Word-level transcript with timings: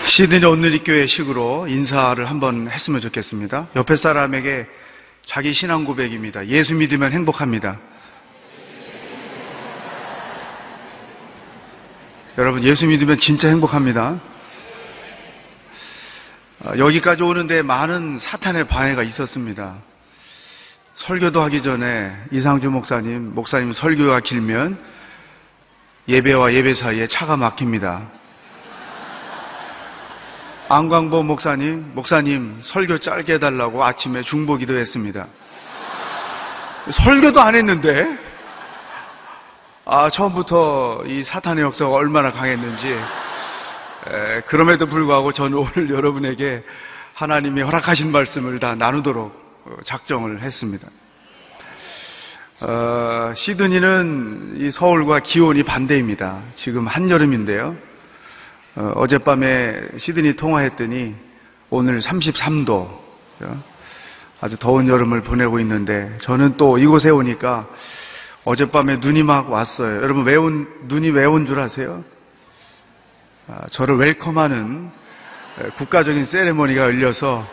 시드니 0.05 0.45
온누리교회 0.45 1.07
식으로 1.07 1.67
인사를 1.67 2.29
한번 2.29 2.69
했으면 2.69 2.99
좋겠습니다. 2.99 3.69
옆에 3.77 3.95
사람에게 3.95 4.67
자기 5.25 5.53
신앙 5.53 5.85
고백입니다. 5.85 6.45
예수 6.47 6.75
믿으면 6.75 7.13
행복합니다. 7.13 7.79
여러분, 12.39 12.63
예수 12.63 12.87
믿으면 12.87 13.19
진짜 13.19 13.47
행복합니다. 13.47 14.19
아, 16.65 16.77
여기까지 16.79 17.21
오는데 17.21 17.61
많은 17.61 18.17
사탄의 18.17 18.67
방해가 18.67 19.03
있었습니다. 19.03 19.75
설교도 20.95 21.43
하기 21.43 21.61
전에 21.61 22.11
이상주 22.31 22.71
목사님, 22.71 23.35
목사님 23.35 23.73
설교가 23.73 24.21
길면 24.21 24.83
예배와 26.07 26.53
예배 26.53 26.73
사이에 26.73 27.05
차가 27.05 27.37
막힙니다. 27.37 28.01
안광보 30.69 31.21
목사님, 31.21 31.91
목사님 31.93 32.61
설교 32.63 32.97
짧게 32.97 33.33
해달라고 33.33 33.83
아침에 33.83 34.23
중보기도 34.23 34.75
했습니다. 34.75 35.27
설교도 37.05 37.39
안 37.39 37.55
했는데, 37.55 38.32
아, 39.95 40.09
처음부터 40.09 41.03
이 41.05 41.21
사탄의 41.21 41.63
역사가 41.65 41.91
얼마나 41.91 42.31
강했는지, 42.31 42.87
에, 42.87 44.41
그럼에도 44.47 44.87
불구하고 44.87 45.33
저는 45.33 45.55
오늘 45.55 45.91
여러분에게 45.91 46.63
하나님이 47.13 47.61
허락하신 47.61 48.11
말씀을 48.11 48.59
다 48.59 48.73
나누도록 48.73 49.31
어, 49.65 49.75
작정을 49.85 50.41
했습니다. 50.41 50.87
어, 52.61 53.33
시드니는 53.35 54.55
이 54.61 54.71
서울과 54.71 55.19
기온이 55.19 55.61
반대입니다. 55.61 56.41
지금 56.55 56.87
한여름인데요. 56.87 57.77
어, 58.77 59.07
젯밤에 59.07 59.79
시드니 59.99 60.37
통화했더니 60.37 61.13
오늘 61.69 61.99
33도 61.99 62.71
어, 62.71 63.63
아주 64.41 64.57
더운 64.57 64.87
여름을 64.87 65.21
보내고 65.21 65.59
있는데 65.59 66.17
저는 66.23 66.57
또 66.57 66.79
이곳에 66.79 67.11
오니까 67.11 67.67
어젯밤에 68.45 68.97
눈이 68.97 69.23
막 69.23 69.49
왔어요. 69.51 70.01
여러분 70.01 70.25
왜 70.25 70.35
온, 70.35 70.67
눈이 70.87 71.11
왜 71.11 71.25
온 71.25 71.45
줄 71.45 71.59
아세요? 71.59 72.03
아, 73.47 73.67
저를 73.71 73.97
웰컴하는 73.97 74.89
에, 75.59 75.69
국가적인 75.77 76.25
세레머니가 76.25 76.81
열려서 76.81 77.47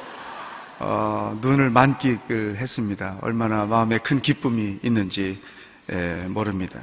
어, 0.81 1.39
눈을 1.43 1.71
만끽을 1.71 2.57
했습니다. 2.57 3.19
얼마나 3.21 3.67
마음에 3.67 3.99
큰 3.99 4.21
기쁨이 4.23 4.79
있는지 4.83 5.41
에, 5.91 6.25
모릅니다. 6.29 6.81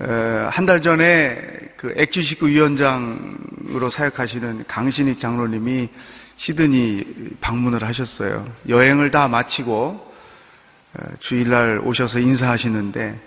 한 0.00 0.64
달 0.64 0.80
전에 0.80 1.36
그 1.76 1.92
액주식구 1.96 2.46
위원장으로 2.48 3.90
사역하시는 3.90 4.64
강신익 4.68 5.18
장로님이 5.18 5.88
시드니 6.36 7.36
방문을 7.40 7.82
하셨어요. 7.82 8.46
여행을 8.68 9.10
다 9.10 9.26
마치고 9.26 10.06
에, 10.06 10.07
주일날 11.20 11.80
오셔서 11.84 12.18
인사하시는데 12.18 13.18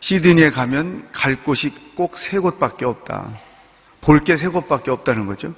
시드니에 0.00 0.50
가면 0.50 1.08
갈 1.12 1.36
곳이 1.42 1.72
꼭 1.96 2.16
세 2.18 2.38
곳밖에 2.38 2.84
없다. 2.84 3.30
볼 4.02 4.20
게 4.24 4.36
세 4.36 4.48
곳밖에 4.48 4.90
없다는 4.90 5.26
거죠. 5.26 5.54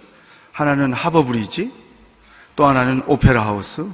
하나는 0.53 0.92
하버브리지, 0.92 1.73
또 2.55 2.65
하나는 2.65 3.03
오페라 3.07 3.45
하우스, 3.45 3.85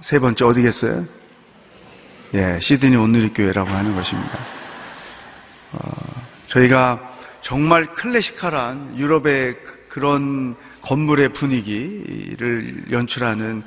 세 0.00 0.18
번째 0.18 0.44
어디겠어요? 0.44 1.04
예, 2.34 2.60
시드니 2.62 2.96
온누리교회라고 2.96 3.68
하는 3.68 3.94
것입니다. 3.96 4.38
어, 5.72 5.78
저희가 6.46 7.00
정말 7.42 7.86
클래시컬한 7.86 8.96
유럽의 8.98 9.56
그- 9.64 9.80
그런 9.88 10.54
건물의 10.82 11.32
분위기를 11.32 12.84
연출하는 12.92 13.64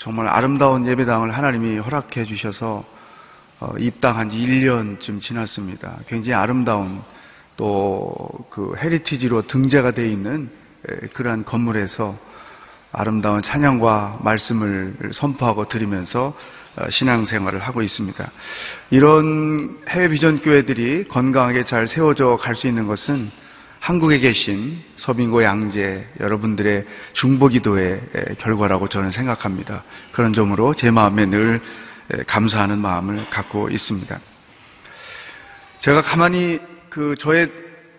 정말 0.00 0.28
아름다운 0.28 0.86
예배당을 0.86 1.30
하나님이 1.30 1.78
허락해 1.78 2.24
주셔서 2.24 2.84
어, 3.60 3.74
입당한 3.78 4.30
지 4.30 4.38
1년쯤 4.38 5.20
지났습니다. 5.20 5.98
굉장히 6.08 6.34
아름다운 6.34 7.02
또 7.56 8.30
그 8.48 8.74
heritage로 8.76 9.42
등재가 9.42 9.90
되어 9.92 10.06
있는 10.06 10.50
에, 10.88 11.06
그러한 11.08 11.44
건물에서 11.44 12.16
아름다운 12.92 13.42
찬양과 13.42 14.20
말씀을 14.22 14.94
선포하고 15.12 15.68
드리면서 15.68 16.34
어, 16.76 16.90
신앙생활을 16.90 17.60
하고 17.60 17.82
있습니다. 17.82 18.30
이런 18.90 19.78
해외 19.88 20.08
비전 20.08 20.40
교회들이 20.40 21.04
건강하게 21.04 21.64
잘 21.64 21.86
세워져 21.86 22.36
갈 22.40 22.54
수 22.54 22.66
있는 22.66 22.86
것은 22.86 23.30
한국에 23.80 24.18
계신 24.20 24.78
서빙고 24.96 25.42
양재 25.42 26.06
여러분들의 26.20 26.84
중보기도의 27.14 28.00
에, 28.14 28.34
결과라고 28.34 28.88
저는 28.88 29.10
생각합니다. 29.10 29.84
그런 30.12 30.32
점으로 30.34 30.74
제 30.74 30.90
마음에 30.90 31.24
늘 31.26 31.60
에, 32.12 32.22
감사하는 32.24 32.78
마음을 32.78 33.28
갖고 33.30 33.70
있습니다. 33.70 34.20
제가 35.80 36.02
가만히 36.02 36.60
그 36.90 37.14
저의 37.18 37.50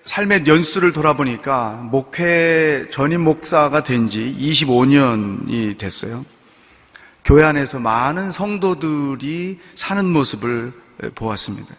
삶의 0.04 0.46
연수를 0.48 0.94
돌아보니까 0.94 1.82
목회 1.92 2.88
전임 2.92 3.22
목사가 3.22 3.84
된 3.84 4.10
지 4.10 4.36
25년이 4.40 5.78
됐어요. 5.78 6.26
교회 7.24 7.44
안에서 7.44 7.80
많은 7.80 8.32
성도들이 8.32 9.60
사는 9.76 10.06
모습을 10.06 10.74
보았습니다. 11.16 11.74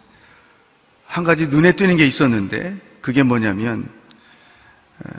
한 1.05 1.23
가지 1.23 1.47
눈에 1.47 1.73
띄는 1.73 1.95
게 1.97 2.05
있었는데 2.07 2.75
그게 3.03 3.21
뭐냐면 3.21 3.87
에, 5.05 5.09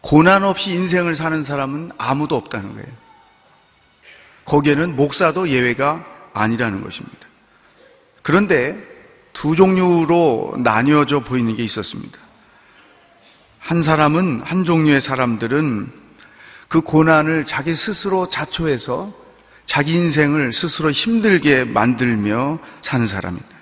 고난 0.00 0.42
없이 0.42 0.70
인생을 0.70 1.14
사는 1.14 1.44
사람은 1.44 1.92
아무도 1.98 2.34
없다는 2.34 2.72
거예요. 2.74 2.88
거기에는 4.46 4.96
목사도 4.96 5.50
예외가 5.50 6.04
아니라는 6.32 6.82
것입니다. 6.82 7.18
그런데 8.22 8.76
두 9.34 9.54
종류로 9.54 10.56
나뉘어져 10.64 11.20
보이는 11.20 11.54
게 11.54 11.62
있었습니다. 11.62 12.18
한 13.58 13.82
사람은, 13.82 14.40
한 14.40 14.64
종류의 14.64 15.02
사람들은 15.02 15.92
그 16.68 16.80
고난을 16.80 17.44
자기 17.44 17.74
스스로 17.74 18.28
자초해서 18.28 19.12
자기 19.66 19.92
인생을 19.94 20.54
스스로 20.54 20.90
힘들게 20.90 21.64
만들며 21.64 22.58
사는 22.80 23.06
사람입니다. 23.06 23.56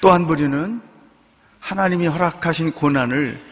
또 0.00 0.12
한 0.12 0.26
부류는 0.28 0.80
하나님이 1.64 2.06
허락하신 2.06 2.72
고난을 2.72 3.42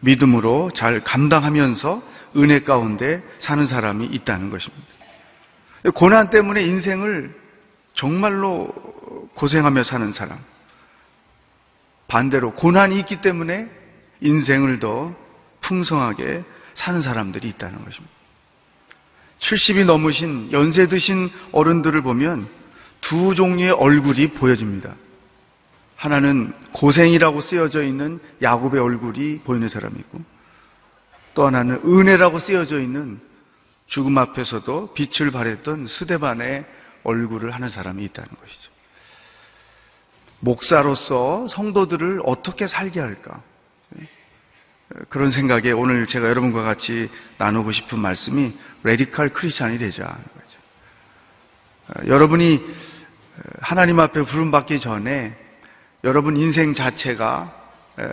믿음으로 0.00 0.72
잘 0.74 1.04
감당하면서 1.04 2.02
은혜 2.36 2.64
가운데 2.64 3.22
사는 3.38 3.64
사람이 3.64 4.06
있다는 4.06 4.50
것입니다. 4.50 4.86
고난 5.94 6.30
때문에 6.30 6.62
인생을 6.62 7.32
정말로 7.94 8.72
고생하며 9.34 9.84
사는 9.84 10.12
사람. 10.12 10.38
반대로 12.08 12.54
고난이 12.54 12.98
있기 13.00 13.20
때문에 13.20 13.68
인생을 14.20 14.80
더 14.80 15.14
풍성하게 15.60 16.42
사는 16.74 17.02
사람들이 17.02 17.48
있다는 17.50 17.84
것입니다. 17.84 18.14
70이 19.38 19.84
넘으신 19.84 20.50
연세 20.50 20.88
드신 20.88 21.30
어른들을 21.52 22.02
보면 22.02 22.48
두 23.00 23.36
종류의 23.36 23.70
얼굴이 23.70 24.32
보여집니다. 24.32 24.94
하나는 26.00 26.54
고생이라고 26.72 27.42
쓰여져 27.42 27.82
있는 27.82 28.20
야곱의 28.40 28.80
얼굴이 28.80 29.40
보이는 29.40 29.68
사람이고 29.68 30.24
또 31.34 31.44
하나는 31.44 31.82
은혜라고 31.84 32.38
쓰여져 32.38 32.80
있는 32.80 33.20
죽음 33.86 34.16
앞에서도 34.16 34.94
빛을 34.94 35.30
발했던 35.30 35.86
스데반의 35.86 36.64
얼굴을 37.04 37.50
하는 37.50 37.68
사람이 37.68 38.02
있다는 38.04 38.30
것이죠. 38.30 38.72
목사로서 40.38 41.46
성도들을 41.48 42.22
어떻게 42.24 42.66
살게 42.66 42.98
할까? 42.98 43.42
그런 45.10 45.30
생각에 45.30 45.70
오늘 45.72 46.06
제가 46.06 46.28
여러분과 46.28 46.62
같이 46.62 47.10
나누고 47.36 47.72
싶은 47.72 48.00
말씀이 48.00 48.56
레디칼 48.84 49.34
크리스찬이 49.34 49.76
되자 49.76 50.18
여러분이 52.06 52.56
어, 52.56 53.40
하나님 53.60 54.00
앞에 54.00 54.22
부름받기 54.22 54.80
전에 54.80 55.49
여러분 56.04 56.36
인생 56.36 56.74
자체가 56.74 57.52
에, 57.98 58.04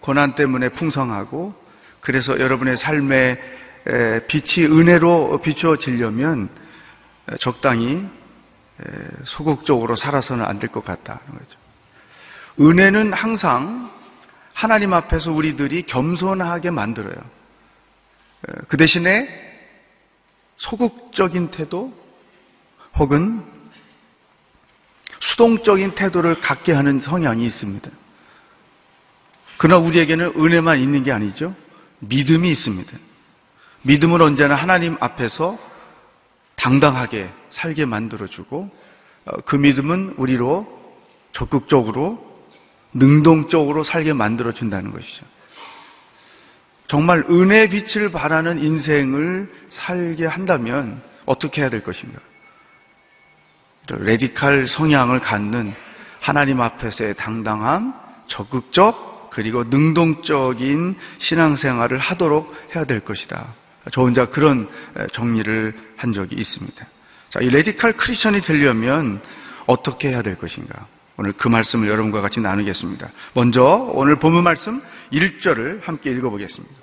고난 0.00 0.34
때문에 0.34 0.70
풍성하고 0.70 1.54
그래서 2.00 2.38
여러분의 2.38 2.76
삶에 2.76 3.38
에, 3.88 4.26
빛이 4.26 4.66
은혜로 4.66 5.40
비추어지려면 5.42 6.48
에, 7.30 7.36
적당히 7.38 7.96
에, 7.96 8.84
소극적으로 9.24 9.96
살아서는 9.96 10.44
안 10.44 10.58
될 10.58 10.70
것 10.70 10.84
같다는 10.84 11.20
거죠. 11.26 11.58
은혜는 12.60 13.12
항상 13.12 13.90
하나님 14.54 14.94
앞에서 14.94 15.30
우리들이 15.32 15.82
겸손하게 15.82 16.70
만들어요. 16.70 17.16
에, 18.48 18.52
그 18.68 18.76
대신에 18.76 19.28
소극적인 20.56 21.50
태도 21.50 21.92
혹은 22.98 23.44
수동적인 25.20 25.94
태도를 25.94 26.40
갖게 26.40 26.72
하는 26.72 26.98
성향이 27.00 27.44
있습니다. 27.46 27.90
그러나 29.58 29.86
우리에게는 29.86 30.34
은혜만 30.36 30.80
있는 30.80 31.02
게 31.02 31.12
아니죠. 31.12 31.54
믿음이 32.00 32.50
있습니다. 32.50 32.92
믿음은 33.82 34.20
언제나 34.20 34.54
하나님 34.54 34.96
앞에서 35.00 35.58
당당하게 36.56 37.30
살게 37.50 37.84
만들어주고 37.84 38.70
어, 39.26 39.36
그 39.44 39.56
믿음은 39.56 40.14
우리로 40.16 40.66
적극적으로 41.32 42.24
능동적으로 42.92 43.84
살게 43.84 44.12
만들어준다는 44.12 44.92
것이죠. 44.92 45.24
정말 46.88 47.24
은혜 47.28 47.68
빛을 47.68 48.10
발하는 48.10 48.60
인생을 48.60 49.52
살게 49.68 50.24
한다면 50.24 51.02
어떻게 51.26 51.60
해야 51.60 51.70
될 51.70 51.82
것인가? 51.82 52.18
radical 53.94 54.66
성향을 54.66 55.20
갖는 55.20 55.74
하나님 56.20 56.60
앞에서의 56.60 57.14
당당함, 57.14 57.94
적극적, 58.26 59.30
그리고 59.30 59.64
능동적인 59.64 60.96
신앙생활을 61.18 61.98
하도록 61.98 62.54
해야 62.74 62.84
될 62.84 63.00
것이다. 63.00 63.54
저 63.92 64.00
혼자 64.00 64.26
그런 64.26 64.68
정리를 65.12 65.74
한 65.96 66.12
적이 66.12 66.36
있습니다. 66.36 66.86
자, 67.30 67.40
이 67.40 67.48
radical 67.50 67.92
크리스천이 67.92 68.40
되려면 68.40 69.20
어떻게 69.66 70.08
해야 70.08 70.22
될 70.22 70.36
것인가? 70.38 70.86
오늘 71.18 71.32
그 71.32 71.48
말씀을 71.48 71.88
여러분과 71.88 72.20
같이 72.20 72.40
나누겠습니다. 72.40 73.10
먼저 73.34 73.62
오늘 73.92 74.16
본문 74.16 74.42
말씀 74.42 74.82
1절을 75.12 75.84
함께 75.84 76.10
읽어보겠습니다. 76.10 76.74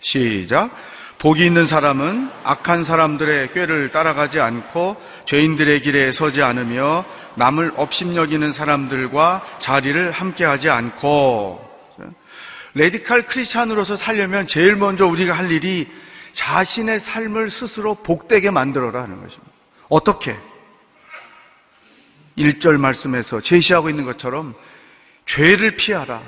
시작. 0.00 0.70
복이 1.18 1.44
있는 1.44 1.66
사람은 1.66 2.30
악한 2.44 2.84
사람들의 2.84 3.52
꾀를 3.52 3.90
따라가지 3.90 4.38
않고 4.38 4.96
죄인들의 5.26 5.82
길에 5.82 6.12
서지 6.12 6.42
않으며 6.42 7.04
남을 7.34 7.72
업심여기는 7.76 8.52
사람들과 8.52 9.58
자리를 9.60 10.12
함께하지 10.12 10.70
않고 10.70 11.66
레디칼 12.74 13.26
크리스찬으로서 13.26 13.96
살려면 13.96 14.46
제일 14.46 14.76
먼저 14.76 15.06
우리가 15.06 15.36
할 15.36 15.50
일이 15.50 15.88
자신의 16.34 17.00
삶을 17.00 17.50
스스로 17.50 17.96
복되게 17.96 18.50
만들어라 18.50 19.02
하는 19.02 19.20
것입니다. 19.20 19.52
어떻게? 19.88 20.36
1절 22.36 22.78
말씀에서 22.78 23.40
제시하고 23.40 23.90
있는 23.90 24.04
것처럼 24.04 24.54
죄를 25.26 25.76
피하라. 25.76 26.22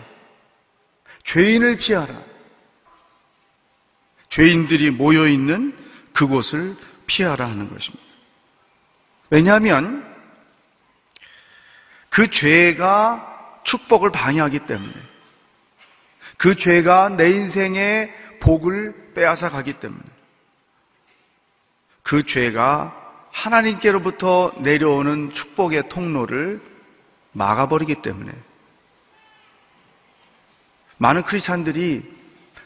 죄인을 1.25 1.77
피하라. 1.77 2.30
죄인들이 4.31 4.91
모여 4.91 5.29
있는 5.29 5.77
그곳을 6.15 6.77
피하라 7.07 7.47
하는 7.47 7.69
것입니다. 7.71 8.05
왜냐하면 9.31 10.09
그 12.09 12.31
죄가 12.31 13.61
축복을 13.65 14.11
방해하기 14.11 14.67
때문에 14.67 14.93
그 16.39 16.57
죄가 16.57 17.11
내 17.11 17.31
인생의 17.31 18.13
복을 18.41 19.13
빼앗아 19.15 19.51
가기 19.51 19.75
때문에 19.75 20.03
그 22.03 22.27
죄가 22.27 22.97
하나님께로부터 23.31 24.55
내려오는 24.59 25.33
축복의 25.33 25.89
통로를 25.89 26.61
막아버리기 27.33 28.03
때문에 28.03 28.33
많은 30.97 31.23
크리스찬들이 31.23 32.20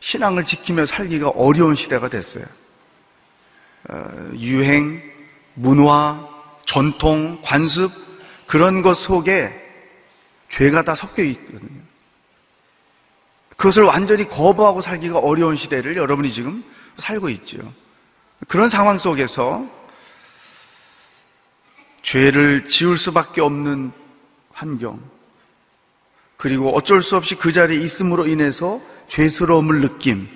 신앙을 0.05 0.45
지키며 0.45 0.85
살기가 0.87 1.31
어려운 1.31 1.75
시대가 1.75 2.09
됐어요. 2.09 2.45
어, 3.89 4.31
유행, 4.35 5.03
문화, 5.55 6.29
전통, 6.67 7.41
관습 7.43 7.91
그런 8.47 8.83
것 8.83 8.95
속에 8.99 9.51
죄가 10.51 10.83
다 10.83 10.95
섞여 10.95 11.23
있거든요. 11.23 11.81
그것을 13.57 13.85
완전히 13.85 14.29
거부하고 14.29 14.83
살기가 14.83 15.19
어려운 15.19 15.57
시대를 15.57 15.97
여러분이 15.97 16.33
지금 16.33 16.63
살고 16.99 17.31
있죠. 17.31 17.73
그런 18.49 18.69
상황 18.69 18.99
속에서 18.99 19.67
죄를 22.03 22.69
지울 22.69 22.99
수밖에 22.99 23.41
없는 23.41 23.91
환경, 24.53 25.01
그리고 26.37 26.75
어쩔 26.77 27.03
수 27.03 27.17
없이 27.17 27.37
그 27.37 27.53
자리에 27.53 27.81
있음으로 27.81 28.27
인해서 28.27 28.81
죄스러움을 29.09 29.81
느낌, 29.81 30.29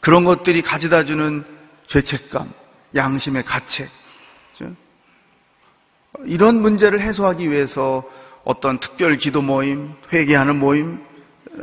그런 0.00 0.24
것들이 0.24 0.62
가져다 0.62 1.04
주는 1.04 1.44
죄책감, 1.86 2.52
양심의 2.94 3.44
가책? 3.44 3.90
이런 6.26 6.60
문제를 6.60 7.00
해소하기 7.00 7.50
위해서 7.50 8.04
어떤 8.44 8.78
특별 8.78 9.16
기도 9.16 9.42
모임, 9.42 9.94
회개하는 10.12 10.58
모임 10.58 11.00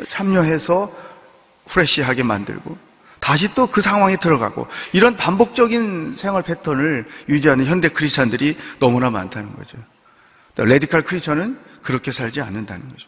참여해서 0.09 0.91
프레시하게 1.67 2.23
만들고 2.23 2.77
다시 3.19 3.53
또 3.53 3.67
그 3.67 3.81
상황에 3.81 4.17
들어가고 4.17 4.67
이런 4.93 5.15
반복적인 5.15 6.15
생활 6.15 6.41
패턴을 6.41 7.07
유지하는 7.29 7.65
현대 7.65 7.89
크리스찬들이 7.89 8.57
너무나 8.79 9.09
많다는 9.09 9.55
거죠. 9.55 9.77
레디칼 10.57 11.03
크리스천은 11.03 11.57
그렇게 11.83 12.11
살지 12.11 12.41
않는다는 12.41 12.89
거죠. 12.89 13.07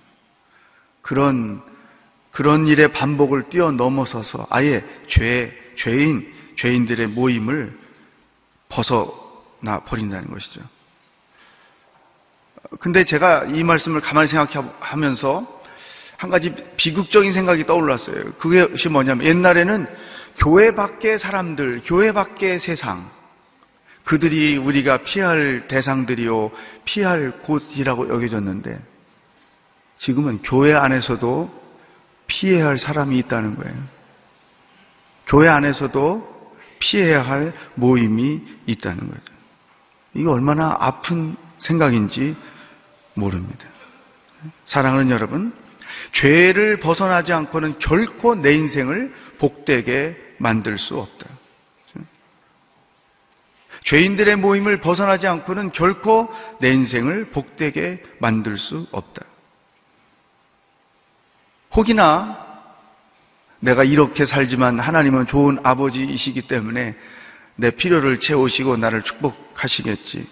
그런 1.03 1.61
그런 2.31 2.65
일의 2.65 2.91
반복을 2.91 3.49
뛰어넘어서서 3.49 4.47
아예 4.49 4.83
죄 5.07 5.55
죄인 5.77 6.33
죄인들의 6.55 7.07
모임을 7.07 7.77
벗어나 8.69 9.81
버린다는 9.85 10.31
것이죠. 10.31 10.61
근데 12.79 13.05
제가 13.05 13.45
이 13.45 13.63
말씀을 13.63 14.01
가만히 14.01 14.27
생각하면서 14.29 15.61
한 16.17 16.29
가지 16.29 16.55
비극적인 16.77 17.33
생각이 17.33 17.65
떠올랐어요. 17.65 18.33
그것이 18.39 18.89
뭐냐면 18.89 19.27
옛날에는 19.27 19.85
교회 20.37 20.73
밖의 20.73 21.19
사람들, 21.19 21.81
교회 21.85 22.11
밖의 22.13 22.59
세상, 22.59 23.11
그들이 24.05 24.57
우리가 24.57 25.03
피할 25.03 25.67
대상들이요, 25.67 26.51
피할 26.85 27.31
곳이라고 27.41 28.09
여겨졌는데, 28.09 28.92
지금은 29.97 30.41
교회 30.43 30.73
안에서도 30.73 31.63
피해야 32.27 32.67
할 32.67 32.77
사람이 32.77 33.17
있다는 33.19 33.55
거예요. 33.55 33.75
교회 35.27 35.47
안에서도 35.47 36.33
피해야 36.79 37.21
할 37.21 37.53
모임이 37.75 38.41
있다는 38.65 39.07
거죠. 39.07 39.33
이게 40.13 40.27
얼마나 40.27 40.75
아픈 40.79 41.35
생각인지 41.59 42.35
모릅니다. 43.13 43.67
사랑하는 44.65 45.09
여러분, 45.09 45.53
죄를 46.11 46.79
벗어나지 46.79 47.31
않고는 47.31 47.79
결코 47.79 48.35
내 48.35 48.53
인생을 48.53 49.13
복되게 49.39 50.17
만들 50.39 50.77
수 50.77 50.97
없다. 50.97 51.27
죄인들의 53.85 54.37
모임을 54.37 54.79
벗어나지 54.79 55.27
않고는 55.27 55.71
결코 55.71 56.33
내 56.59 56.71
인생을 56.71 57.31
복되게 57.31 58.01
만들 58.19 58.57
수 58.57 58.87
없다. 58.91 59.25
혹이나 61.75 62.43
내가 63.59 63.83
이렇게 63.83 64.25
살지만 64.25 64.79
하나님은 64.79 65.25
좋은 65.27 65.59
아버지이시기 65.63 66.47
때문에 66.47 66.95
내 67.55 67.71
필요를 67.71 68.19
채우시고 68.19 68.77
나를 68.77 69.03
축복하시겠지. 69.03 70.27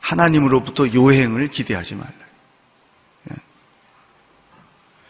하나님으로부터 0.00 0.92
요행을 0.92 1.48
기대하지 1.48 1.94
말라. 1.94 2.12
예. 3.30 3.36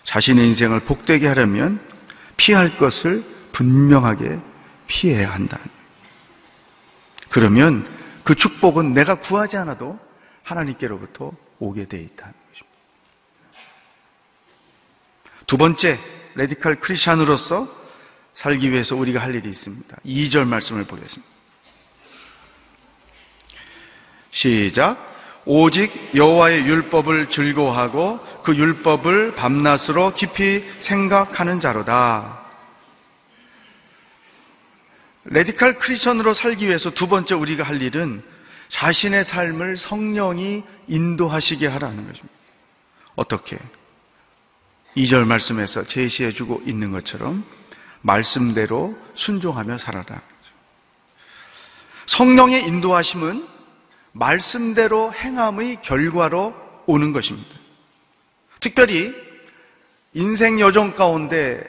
자신의 0.04 0.48
인생을 0.48 0.80
복되게 0.80 1.26
하려면 1.28 1.80
피할 2.36 2.76
것을 2.76 3.24
분명하게 3.52 4.38
피해야 4.86 5.32
한다. 5.32 5.58
그러면 7.30 7.86
그 8.24 8.34
축복은 8.34 8.92
내가 8.92 9.20
구하지 9.20 9.56
않아도 9.56 9.98
하나님께로부터 10.42 11.32
오게 11.58 11.86
돼 11.86 11.98
있다는 11.98 12.34
것입니다. 12.48 12.69
두 15.50 15.58
번째, 15.58 15.98
레디칼 16.36 16.76
크리스찬으로서 16.76 17.68
살기 18.34 18.70
위해서 18.70 18.94
우리가 18.94 19.20
할 19.20 19.34
일이 19.34 19.50
있습니다. 19.50 19.96
2절 20.06 20.46
말씀을 20.46 20.84
보겠습니다. 20.84 21.28
시작. 24.30 25.42
오직 25.44 25.90
여호와의 26.14 26.60
율법을 26.66 27.30
즐거워하고 27.30 28.20
그 28.44 28.54
율법을 28.54 29.34
밤낮으로 29.34 30.14
깊이 30.14 30.64
생각하는 30.82 31.60
자로다. 31.60 32.46
radical 35.24 35.80
크리스천으로 35.80 36.32
살기 36.32 36.68
위해서 36.68 36.90
두 36.90 37.08
번째 37.08 37.34
우리가 37.34 37.64
할 37.64 37.82
일은 37.82 38.22
자신의 38.68 39.24
삶을 39.24 39.78
성령이 39.78 40.62
인도하시게 40.86 41.66
하라는 41.66 42.06
것입니다. 42.06 42.38
어떻게? 43.16 43.58
2절 44.96 45.26
말씀에서 45.26 45.84
제시해 45.84 46.32
주고 46.32 46.60
있는 46.64 46.90
것처럼 46.90 47.44
말씀대로 48.02 48.96
순종하며 49.14 49.78
살아라. 49.78 50.22
성령의 52.06 52.66
인도하심은 52.66 53.46
말씀대로 54.12 55.12
행함의 55.12 55.82
결과로 55.82 56.54
오는 56.86 57.12
것입니다. 57.12 57.50
특별히 58.60 59.14
인생 60.14 60.58
여정 60.58 60.94
가운데 60.94 61.64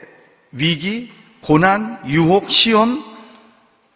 위기, 0.50 1.12
고난, 1.42 2.02
유혹, 2.08 2.50
시험, 2.50 3.04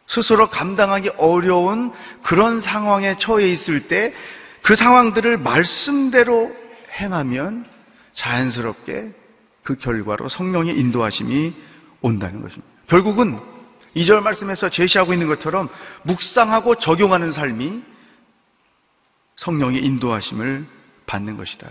스스로 0.06 0.48
감당하기 0.48 1.10
어려운 1.16 1.92
그런 2.22 2.60
상황에 2.60 3.18
처해 3.18 3.48
있을 3.48 3.88
때 3.88 4.14
그 4.66 4.74
상황들을 4.74 5.38
말씀대로 5.38 6.52
행하면 6.98 7.64
자연스럽게 8.16 9.12
그 9.62 9.76
결과로 9.76 10.28
성령의 10.28 10.78
인도하심이 10.78 11.54
온다는 12.02 12.42
것입니다. 12.42 12.66
결국은 12.88 13.38
2절 13.96 14.20
말씀에서 14.20 14.68
제시하고 14.68 15.12
있는 15.12 15.26
것처럼 15.26 15.68
묵상하고 16.02 16.76
적용하는 16.76 17.32
삶이 17.32 17.82
성령의 19.36 19.84
인도하심을 19.84 20.66
받는 21.06 21.36
것이다. 21.36 21.70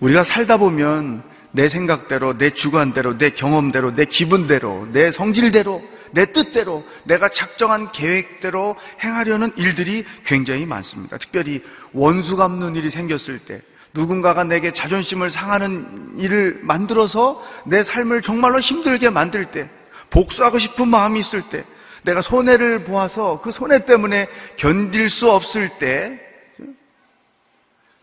우리가 0.00 0.24
살다 0.24 0.58
보면 0.58 1.22
내 1.50 1.68
생각대로, 1.68 2.36
내 2.38 2.50
주관대로, 2.50 3.18
내 3.18 3.30
경험대로, 3.30 3.94
내 3.94 4.04
기분대로, 4.04 4.86
내 4.92 5.10
성질대로, 5.10 5.82
내 6.12 6.32
뜻대로, 6.32 6.86
내가 7.04 7.28
작정한 7.28 7.90
계획대로 7.92 8.76
행하려는 9.02 9.52
일들이 9.56 10.04
굉장히 10.24 10.66
많습니다. 10.66 11.18
특별히 11.18 11.62
원수 11.92 12.36
갚는 12.36 12.76
일이 12.76 12.90
생겼을 12.90 13.40
때, 13.40 13.62
누군가가 13.94 14.44
내게 14.44 14.72
자존심을 14.72 15.30
상하는 15.30 16.14
일을 16.18 16.60
만들어서 16.62 17.42
내 17.64 17.82
삶을 17.82 18.22
정말로 18.22 18.60
힘들게 18.60 19.10
만들 19.10 19.50
때, 19.50 19.68
복수하고 20.10 20.58
싶은 20.58 20.88
마음이 20.88 21.20
있을 21.20 21.48
때, 21.48 21.64
내가 22.02 22.22
손해를 22.22 22.84
보아서 22.84 23.40
그 23.40 23.52
손해 23.52 23.84
때문에 23.84 24.28
견딜 24.56 25.10
수 25.10 25.30
없을 25.30 25.78
때, 25.78 26.20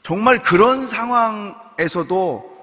정말 0.04 0.40
그런 0.44 0.88
상황에서도 0.88 2.56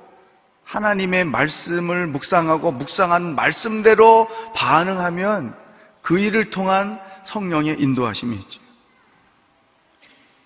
하나님의 0.65 1.25
말씀을 1.25 2.07
묵상하고 2.07 2.73
묵상한 2.73 3.35
말씀대로 3.35 4.29
반응하면 4.55 5.55
그 6.03 6.19
일을 6.19 6.51
통한 6.51 7.01
성령의 7.25 7.81
인도하심이 7.81 8.37
있죠. 8.37 8.61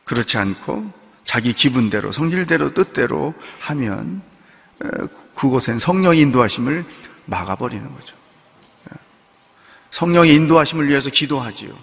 그렇지 0.04 0.38
않고 0.38 1.05
자기 1.26 1.52
기분대로 1.52 2.12
성질대로 2.12 2.72
뜻대로 2.72 3.34
하면 3.60 4.22
그곳엔 5.34 5.78
성령의 5.78 6.20
인도하심을 6.20 6.84
막아버리는 7.26 7.92
거죠. 7.92 8.16
성령의 9.90 10.34
인도하심을 10.34 10.88
위해서 10.88 11.10
기도하지요. 11.10 11.76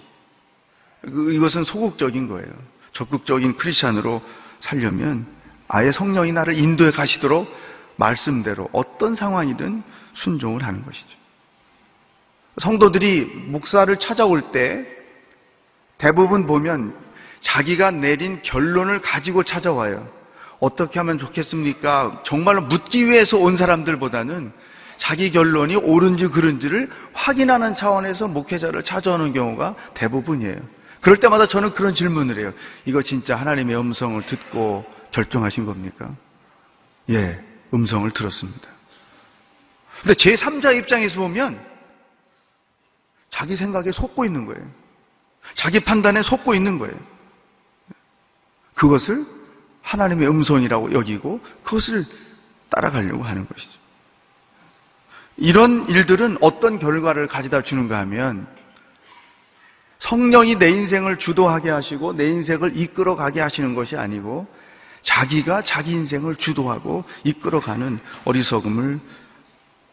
그, 1.02 1.32
이것은 1.32 1.64
소극적인 1.64 2.28
거예요. 2.28 2.50
적극적인 2.92 3.56
크리스찬으로 3.56 4.22
살려면 4.60 5.26
아예 5.68 5.92
성령이 5.92 6.32
나를 6.32 6.54
인도해 6.54 6.90
가시도록 6.90 7.52
말씀대로 7.96 8.68
어떤 8.72 9.14
상황이든 9.14 9.82
순종을 10.14 10.62
하는 10.62 10.84
것이죠. 10.84 11.18
성도들이 12.58 13.24
목사를 13.48 13.94
찾아올 13.98 14.52
때 14.52 14.86
대부분 15.98 16.46
보면 16.46 16.96
자기가 17.44 17.92
내린 17.92 18.42
결론을 18.42 19.00
가지고 19.00 19.44
찾아와요. 19.44 20.08
어떻게 20.58 20.98
하면 20.98 21.18
좋겠습니까? 21.18 22.22
정말로 22.24 22.62
묻기 22.62 23.06
위해서 23.06 23.38
온 23.38 23.56
사람들보다는 23.56 24.52
자기 24.96 25.30
결론이 25.30 25.76
옳은지 25.76 26.28
그른지를 26.28 26.90
확인하는 27.12 27.74
차원에서 27.74 28.28
목회자를 28.28 28.82
찾아오는 28.82 29.32
경우가 29.32 29.74
대부분이에요. 29.94 30.56
그럴 31.00 31.18
때마다 31.18 31.46
저는 31.46 31.74
그런 31.74 31.94
질문을 31.94 32.38
해요. 32.38 32.52
이거 32.86 33.02
진짜 33.02 33.36
하나님의 33.36 33.76
음성을 33.78 34.20
듣고 34.24 34.84
결정하신 35.10 35.66
겁니까? 35.66 36.10
예, 37.10 37.38
음성을 37.74 38.10
들었습니다. 38.10 38.68
근데 40.00 40.14
제3자 40.14 40.76
입장에서 40.78 41.20
보면 41.20 41.60
자기 43.28 43.54
생각에 43.56 43.90
속고 43.90 44.24
있는 44.24 44.46
거예요. 44.46 44.66
자기 45.54 45.80
판단에 45.80 46.22
속고 46.22 46.54
있는 46.54 46.78
거예요. 46.78 46.94
그것을 48.74 49.24
하나님의 49.82 50.28
음성이라고 50.28 50.92
여기고 50.92 51.40
그것을 51.62 52.04
따라가려고 52.70 53.22
하는 53.22 53.46
것이죠. 53.46 53.72
이런 55.36 55.88
일들은 55.88 56.38
어떤 56.40 56.78
결과를 56.78 57.26
가져다 57.26 57.62
주는가 57.62 57.98
하면 58.00 58.46
성령이 60.00 60.56
내 60.58 60.70
인생을 60.70 61.18
주도하게 61.18 61.70
하시고 61.70 62.14
내 62.14 62.28
인생을 62.28 62.76
이끌어 62.76 63.16
가게 63.16 63.40
하시는 63.40 63.74
것이 63.74 63.96
아니고 63.96 64.46
자기가 65.02 65.62
자기 65.62 65.92
인생을 65.92 66.36
주도하고 66.36 67.04
이끌어 67.24 67.60
가는 67.60 67.98
어리석음을 68.24 69.00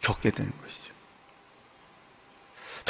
겪게 0.02 0.32
되는 0.32 0.52
것이죠. 0.62 0.91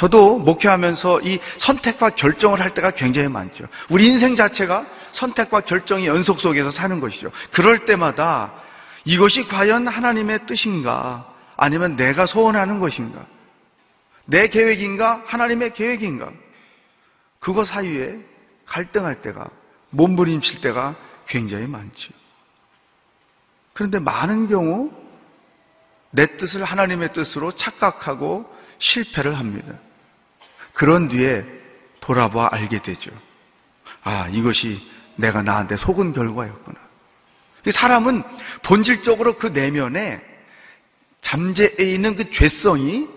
저도 0.02 0.38
목회하면서 0.38 1.20
이 1.20 1.38
선택과 1.58 2.10
결정을 2.10 2.60
할 2.60 2.74
때가 2.74 2.90
굉장히 2.90 3.28
많죠. 3.28 3.68
우리 3.88 4.08
인생 4.08 4.34
자체가 4.34 4.84
선택과 5.12 5.60
결정의 5.60 6.08
연속 6.08 6.40
속에서 6.40 6.72
사는 6.72 6.98
것이죠. 6.98 7.30
그럴 7.52 7.84
때마다 7.84 8.52
이것이 9.04 9.46
과연 9.46 9.86
하나님의 9.86 10.46
뜻인가? 10.46 11.32
아니면 11.56 11.94
내가 11.94 12.26
소원하는 12.26 12.80
것인가? 12.80 13.24
내 14.24 14.48
계획인가? 14.48 15.22
하나님의 15.24 15.72
계획인가? 15.74 16.32
그거 17.38 17.64
사이에 17.64 18.18
갈등할 18.66 19.22
때가, 19.22 19.50
몸부림칠 19.90 20.62
때가 20.62 20.96
굉장히 21.28 21.68
많죠. 21.68 22.12
그런데 23.72 24.00
많은 24.00 24.48
경우 24.48 24.90
내 26.10 26.26
뜻을 26.36 26.64
하나님의 26.64 27.12
뜻으로 27.12 27.52
착각하고 27.52 28.52
실패를 28.78 29.38
합니다. 29.38 29.74
그런 30.72 31.08
뒤에 31.08 31.44
돌아봐 32.00 32.48
알게 32.50 32.82
되죠. 32.82 33.10
아, 34.02 34.28
이것이 34.28 34.80
내가 35.16 35.42
나한테 35.42 35.76
속은 35.76 36.12
결과였구나. 36.12 36.78
사람은 37.70 38.22
본질적으로 38.64 39.34
그 39.38 39.48
내면에 39.48 40.20
잠재해 41.20 41.76
있는 41.78 42.16
그 42.16 42.30
죄성이 42.30 43.08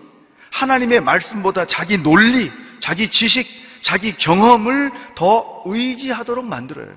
하나님의 0.50 1.00
말씀보다 1.00 1.66
자기 1.66 1.98
논리, 1.98 2.52
자기 2.80 3.10
지식, 3.10 3.46
자기 3.82 4.16
경험을 4.16 4.90
더 5.16 5.62
의지하도록 5.66 6.44
만들어요. 6.46 6.94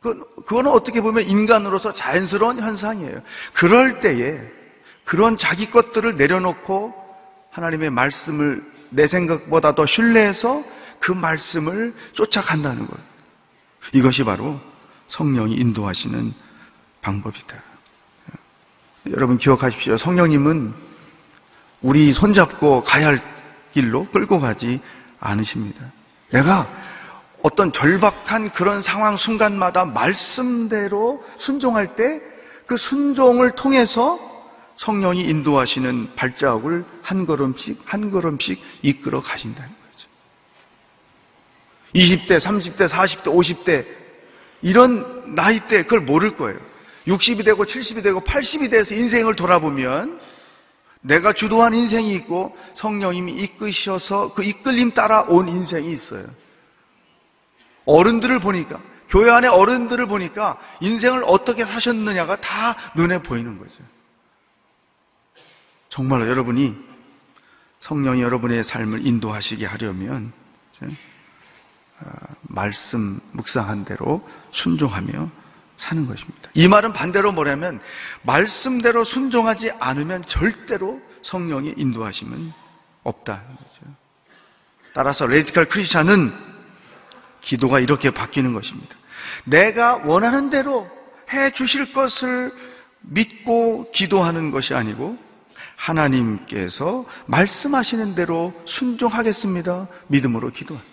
그, 0.00 0.18
그거는 0.46 0.72
어떻게 0.72 1.00
보면 1.00 1.24
인간으로서 1.24 1.94
자연스러운 1.94 2.58
현상이에요. 2.58 3.22
그럴 3.54 4.00
때에 4.00 4.40
그런 5.04 5.36
자기 5.36 5.70
것들을 5.70 6.16
내려놓고 6.16 6.92
하나님의 7.50 7.90
말씀을 7.90 8.72
내 8.92 9.06
생각보다 9.06 9.74
더 9.74 9.86
신뢰해서 9.86 10.62
그 11.00 11.12
말씀을 11.12 11.94
쫓아간다는 12.12 12.86
것. 12.86 12.98
이것이 13.92 14.22
바로 14.24 14.60
성령이 15.08 15.54
인도하시는 15.54 16.32
방법이다. 17.00 17.56
여러분 19.10 19.38
기억하십시오. 19.38 19.98
성령님은 19.98 20.72
우리 21.82 22.12
손잡고 22.12 22.82
가야 22.82 23.08
할 23.08 23.22
길로 23.72 24.06
끌고 24.06 24.38
가지 24.38 24.80
않으십니다. 25.18 25.84
내가 26.30 26.68
어떤 27.42 27.72
절박한 27.72 28.52
그런 28.52 28.82
상황 28.82 29.16
순간마다 29.16 29.84
말씀대로 29.84 31.24
순종할 31.38 31.96
때 31.96 32.32
그 32.72 32.78
순종을 32.78 33.50
통해서 33.50 34.18
성령이 34.78 35.20
인도하시는 35.22 36.14
발자국을 36.16 36.84
한 37.02 37.26
걸음씩 37.26 37.80
한 37.84 38.10
걸음씩 38.10 38.60
이끌어 38.82 39.20
가신다는 39.20 39.70
거죠. 39.70 40.08
20대, 41.94 42.40
30대, 42.40 42.88
40대, 42.88 43.24
50대 43.24 43.86
이런 44.62 45.34
나이 45.34 45.60
때 45.68 45.82
그걸 45.82 46.00
모를 46.00 46.36
거예요. 46.36 46.58
60이 47.06 47.44
되고 47.44 47.64
70이 47.64 48.02
되고 48.02 48.20
80이 48.20 48.70
돼서 48.70 48.94
인생을 48.94 49.34
돌아보면 49.34 50.20
내가 51.02 51.32
주도한 51.32 51.74
인생이 51.74 52.14
있고 52.14 52.56
성령님이 52.76 53.32
이끄셔서 53.32 54.34
그 54.34 54.44
이끌림 54.44 54.92
따라 54.92 55.22
온 55.22 55.48
인생이 55.48 55.92
있어요. 55.92 56.26
어른들을 57.84 58.38
보니까 58.38 58.80
교회 59.08 59.30
안에 59.30 59.48
어른들을 59.48 60.06
보니까 60.06 60.58
인생을 60.80 61.24
어떻게 61.26 61.64
사셨느냐가 61.64 62.40
다 62.40 62.76
눈에 62.94 63.22
보이는 63.22 63.58
거죠. 63.58 63.82
정말로 65.92 66.26
여러분이 66.26 66.74
성령이 67.80 68.22
여러분의 68.22 68.64
삶을 68.64 69.06
인도하시게 69.06 69.66
하려면 69.66 70.32
말씀 72.44 73.20
묵상한 73.32 73.84
대로 73.84 74.26
순종하며 74.52 75.30
사는 75.76 76.06
것입니다. 76.06 76.48
이 76.54 76.66
말은 76.66 76.94
반대로 76.94 77.32
뭐냐면 77.32 77.78
말씀대로 78.22 79.04
순종하지 79.04 79.70
않으면 79.80 80.24
절대로 80.28 80.98
성령의 81.24 81.74
인도하심은 81.76 82.52
없다는 83.02 83.44
거죠. 83.56 83.82
따라서 84.94 85.26
radical 85.26 85.68
크리스천은 85.68 86.32
기도가 87.42 87.80
이렇게 87.80 88.12
바뀌는 88.12 88.54
것입니다. 88.54 88.96
내가 89.44 89.96
원하는 90.06 90.48
대로 90.48 90.90
해 91.30 91.52
주실 91.52 91.92
것을 91.92 92.50
믿고 93.02 93.90
기도하는 93.90 94.52
것이 94.52 94.72
아니고 94.72 95.31
하나님께서 95.82 97.04
말씀하시는 97.26 98.14
대로 98.14 98.52
순종하겠습니다. 98.66 99.88
믿음으로 100.06 100.50
기도합니다. 100.50 100.92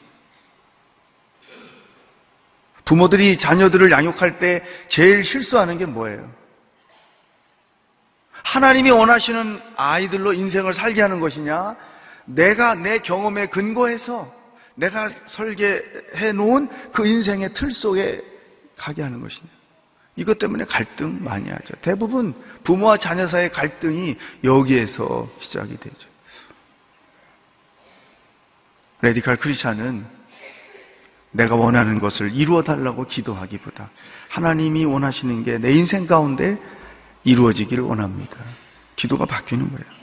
부모들이 2.86 3.38
자녀들을 3.38 3.92
양육할 3.92 4.40
때 4.40 4.64
제일 4.88 5.24
실수하는 5.24 5.78
게 5.78 5.86
뭐예요? 5.86 6.28
하나님이 8.32 8.90
원하시는 8.90 9.62
아이들로 9.76 10.34
인생을 10.34 10.74
살게 10.74 11.02
하는 11.02 11.20
것이냐? 11.20 11.76
내가 12.26 12.74
내 12.74 12.98
경험에 12.98 13.48
근거해서 13.48 14.34
내가 14.74 15.10
설계해 15.28 16.32
놓은 16.34 16.68
그 16.94 17.06
인생의 17.06 17.54
틀 17.54 17.72
속에 17.72 18.24
가게 18.76 19.04
하는 19.04 19.22
것이냐? 19.22 19.59
이것 20.16 20.38
때문에 20.38 20.66
갈등 20.66 21.24
많이 21.24 21.50
하죠. 21.50 21.76
대부분 21.82 22.34
부모와 22.64 22.98
자녀 22.98 23.28
사이의 23.28 23.52
갈등이 23.52 24.18
여기에서 24.44 25.30
시작이 25.40 25.78
되죠. 25.78 26.10
레디칼 29.02 29.38
크리스찬은 29.38 30.06
내가 31.32 31.56
원하는 31.56 32.00
것을 32.00 32.34
이루어 32.34 32.64
달라고 32.64 33.06
기도하기보다 33.06 33.90
하나님이 34.30 34.86
원하시는 34.86 35.44
게 35.44 35.58
내 35.58 35.72
인생 35.72 36.06
가운데 36.08 36.58
이루어지기를 37.24 37.84
원합니다. 37.84 38.38
기도가 38.96 39.26
바뀌는 39.26 39.70
거예요. 39.70 40.00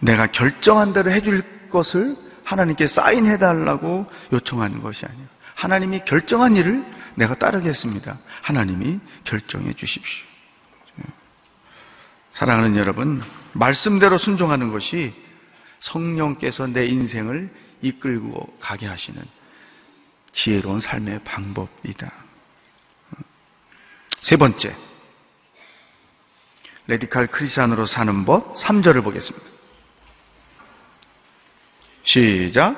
내가 0.00 0.26
결정한 0.26 0.92
대로 0.92 1.10
해줄 1.10 1.42
것을 1.70 2.16
하나님께 2.44 2.86
사인해 2.86 3.38
달라고 3.38 4.06
요청하는 4.32 4.82
것이 4.82 5.06
아니에요. 5.06 5.26
하나님이 5.54 6.04
결정한 6.04 6.56
일을 6.56 6.84
내가 7.14 7.38
따르겠습니다. 7.38 8.18
하나님이 8.42 9.00
결정해 9.24 9.72
주십시오. 9.72 10.26
사랑하는 12.34 12.76
여러분, 12.76 13.22
말씀대로 13.52 14.18
순종하는 14.18 14.72
것이 14.72 15.14
성령께서 15.80 16.66
내 16.66 16.86
인생을 16.86 17.52
이끌고 17.82 18.56
가게 18.60 18.86
하시는 18.86 19.22
지혜로운 20.32 20.80
삶의 20.80 21.20
방법이다. 21.22 22.12
세 24.20 24.36
번째, 24.36 24.74
레디칼 26.86 27.28
크리스찬으로 27.28 27.86
사는 27.86 28.24
법 28.24 28.56
3절을 28.56 29.04
보겠습니다. 29.04 29.46
시작. 32.02 32.76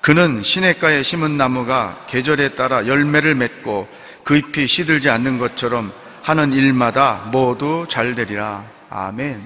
그는 0.00 0.42
시냇가에 0.42 1.02
심은 1.02 1.36
나무가 1.36 2.04
계절에 2.08 2.54
따라 2.54 2.86
열매를 2.86 3.34
맺고 3.34 3.88
그 4.24 4.36
잎이 4.36 4.66
시들지 4.66 5.10
않는 5.10 5.38
것처럼 5.38 5.92
하는 6.22 6.52
일마다 6.52 7.28
모두 7.32 7.86
잘 7.88 8.14
되리라. 8.14 8.64
아멘. 8.90 9.44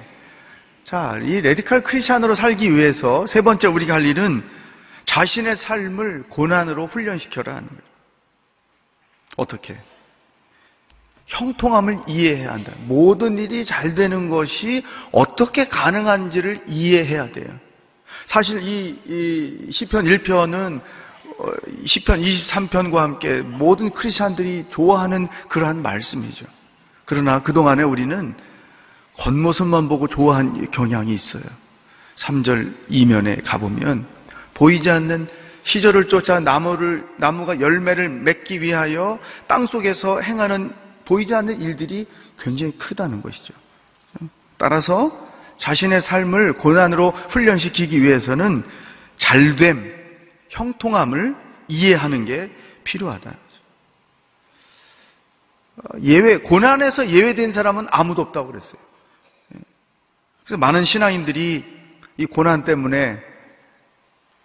자, 0.83 1.17
이 1.21 1.41
레디칼 1.41 1.81
크리스찬으로 1.81 2.35
살기 2.35 2.75
위해서 2.75 3.25
세 3.27 3.41
번째 3.41 3.67
우리가 3.67 3.95
할 3.95 4.05
일은 4.05 4.43
자신의 5.05 5.57
삶을 5.57 6.23
고난으로 6.29 6.87
훈련시켜라 6.87 7.55
하는 7.55 7.67
거예요. 7.67 7.81
어떻게? 9.37 9.77
형통함을 11.25 11.99
이해해야 12.07 12.51
한다. 12.51 12.73
모든 12.79 13.37
일이 13.37 13.65
잘 13.65 13.95
되는 13.95 14.29
것이 14.29 14.83
어떻게 15.11 15.67
가능한지를 15.67 16.65
이해해야 16.67 17.31
돼요. 17.31 17.47
사실 18.27 18.61
이, 18.63 18.99
이 19.05 19.71
시편 19.71 20.05
1편은 20.05 20.81
어, 21.39 21.51
시편 21.85 22.21
23편과 22.21 22.95
함께 22.95 23.41
모든 23.41 23.89
크리스찬들이 23.89 24.65
좋아하는 24.69 25.27
그러한 25.49 25.81
말씀이죠. 25.81 26.45
그러나 27.05 27.41
그동안에 27.41 27.83
우리는 27.83 28.35
겉모습만 29.17 29.89
보고 29.89 30.07
좋아한 30.07 30.69
경향이 30.71 31.13
있어요. 31.13 31.43
3절 32.17 32.73
이면에 32.89 33.37
가보면 33.37 34.05
보이지 34.53 34.89
않는 34.89 35.27
시절을 35.63 36.09
쫓아 36.09 36.39
나무를 36.39 37.07
나무가 37.17 37.59
열매를 37.59 38.09
맺기 38.09 38.61
위하여 38.61 39.17
땅 39.47 39.65
속에서 39.65 40.19
행하는 40.19 40.73
보이지 41.05 41.33
않는 41.33 41.59
일들이 41.59 42.05
굉장히 42.39 42.77
크다는 42.77 43.21
것이죠. 43.21 43.53
따라서 44.57 45.32
자신의 45.57 46.01
삶을 46.01 46.53
고난으로 46.53 47.11
훈련시키기 47.29 48.01
위해서는 48.01 48.63
잘됨, 49.17 49.93
형통함을 50.49 51.35
이해하는 51.67 52.25
게 52.25 52.51
필요하다. 52.83 53.35
예외, 56.03 56.37
고난에서 56.37 57.09
예외된 57.09 57.51
사람은 57.51 57.87
아무도 57.89 58.21
없다고 58.21 58.51
그랬어요. 58.51 58.79
그래서 60.43 60.57
많은 60.57 60.83
신앙인들이 60.83 61.63
이 62.17 62.25
고난 62.25 62.63
때문에 62.63 63.19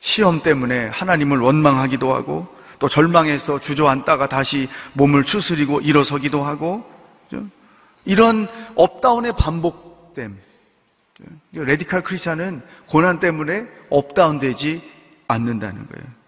시험 0.00 0.42
때문에 0.42 0.86
하나님을 0.86 1.38
원망하기도 1.38 2.14
하고 2.14 2.46
또 2.78 2.88
절망해서 2.88 3.60
주저앉다가 3.60 4.28
다시 4.28 4.68
몸을 4.92 5.24
추스리고 5.24 5.80
일어서기도 5.80 6.42
하고 6.44 6.88
이런 8.04 8.48
up 8.76 8.90
down의 8.90 9.32
반복됨. 9.36 10.47
레디칼 11.52 12.02
크리스찬은 12.02 12.62
고난 12.86 13.20
때문에 13.20 13.64
up 13.90 14.06
down 14.06 14.38
되지 14.38 14.82
않는다는 15.26 15.86
거예요. 15.86 16.18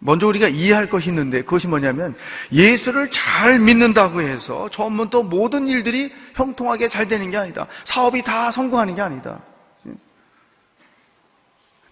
먼저 0.00 0.26
우리가 0.26 0.48
이해할 0.48 0.88
것이 0.88 1.10
있는데 1.10 1.42
그것이 1.42 1.68
뭐냐면 1.68 2.14
예수를 2.52 3.10
잘 3.10 3.58
믿는다고 3.60 4.22
해서 4.22 4.70
처음부터 4.70 5.22
모든 5.22 5.66
일들이 5.68 6.10
형통하게 6.34 6.88
잘 6.88 7.06
되는 7.06 7.30
게 7.30 7.36
아니다. 7.36 7.66
사업이 7.84 8.22
다 8.22 8.50
성공하는 8.50 8.94
게 8.94 9.02
아니다. 9.02 9.40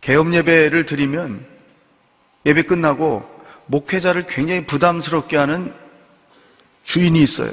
개업 0.00 0.32
예배를 0.32 0.86
드리면 0.86 1.44
예배 2.46 2.62
끝나고 2.62 3.28
목회자를 3.66 4.26
굉장히 4.26 4.64
부담스럽게 4.64 5.36
하는 5.36 5.74
주인이 6.84 7.22
있어요. 7.22 7.52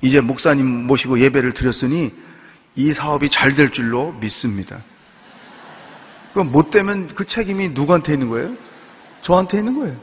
이제 0.00 0.20
목사님 0.20 0.64
모시고 0.64 1.20
예배를 1.20 1.52
드렸으니 1.52 2.10
이 2.76 2.92
사업이 2.92 3.30
잘 3.30 3.54
될 3.54 3.70
줄로 3.70 4.12
믿습니다. 4.12 4.82
그럼 6.32 6.50
못 6.50 6.70
되면 6.70 7.14
그 7.14 7.24
책임이 7.26 7.68
누구한테 7.68 8.14
있는 8.14 8.28
거예요? 8.28 8.56
저한테 9.22 9.58
있는 9.58 9.78
거예요. 9.78 9.96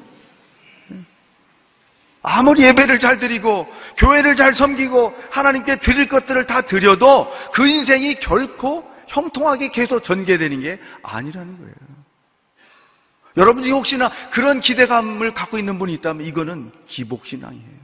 아무리 2.23 2.63
예배를 2.63 2.99
잘 2.99 3.19
드리고 3.19 3.67
교회를 3.97 4.35
잘 4.35 4.53
섬기고 4.53 5.13
하나님께 5.31 5.77
드릴 5.79 6.07
것들을 6.07 6.45
다 6.45 6.61
드려도 6.61 7.31
그 7.53 7.67
인생이 7.67 8.15
결코 8.15 8.89
형통하게 9.07 9.71
계속 9.71 10.03
전개되는 10.03 10.61
게 10.61 10.79
아니라는 11.03 11.57
거예요. 11.57 11.75
여러분이 13.37 13.71
혹시나 13.71 14.11
그런 14.31 14.59
기대감을 14.59 15.33
갖고 15.33 15.57
있는 15.57 15.79
분이 15.79 15.93
있다면 15.95 16.25
이거는 16.27 16.71
기복신앙이에요. 16.87 17.81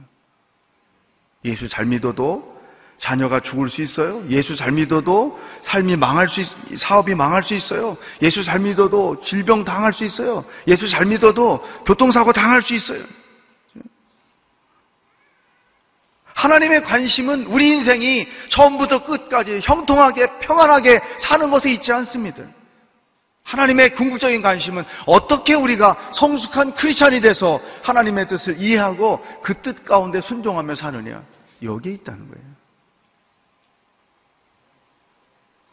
예수 1.44 1.68
잘 1.68 1.86
믿어도 1.86 2.57
자녀가 2.98 3.40
죽을 3.40 3.68
수 3.68 3.80
있어요. 3.82 4.24
예수 4.28 4.56
잘 4.56 4.72
믿어도 4.72 5.38
삶이 5.62 5.96
망할 5.96 6.28
수, 6.28 6.40
있, 6.40 6.48
사업이 6.76 7.14
망할 7.14 7.42
수 7.42 7.54
있어요. 7.54 7.96
예수 8.22 8.44
잘 8.44 8.58
믿어도 8.58 9.20
질병 9.22 9.64
당할 9.64 9.92
수 9.92 10.04
있어요. 10.04 10.44
예수 10.66 10.88
잘 10.88 11.06
믿어도 11.06 11.64
교통사고 11.86 12.32
당할 12.32 12.62
수 12.62 12.74
있어요. 12.74 13.04
하나님의 16.34 16.84
관심은 16.84 17.46
우리 17.46 17.68
인생이 17.68 18.28
처음부터 18.50 19.04
끝까지 19.04 19.60
형통하게 19.62 20.38
평안하게 20.40 21.00
사는 21.18 21.50
것에 21.50 21.70
있지 21.70 21.92
않습니다. 21.92 22.44
하나님의 23.42 23.94
궁극적인 23.94 24.42
관심은 24.42 24.84
어떻게 25.06 25.54
우리가 25.54 26.10
성숙한 26.12 26.74
크리스찬이 26.74 27.20
돼서 27.20 27.60
하나님의 27.82 28.28
뜻을 28.28 28.60
이해하고 28.60 29.24
그 29.42 29.62
뜻 29.62 29.84
가운데 29.84 30.20
순종하며 30.20 30.74
사느냐. 30.74 31.22
여기에 31.62 31.94
있다는 31.94 32.30
거예요. 32.30 32.58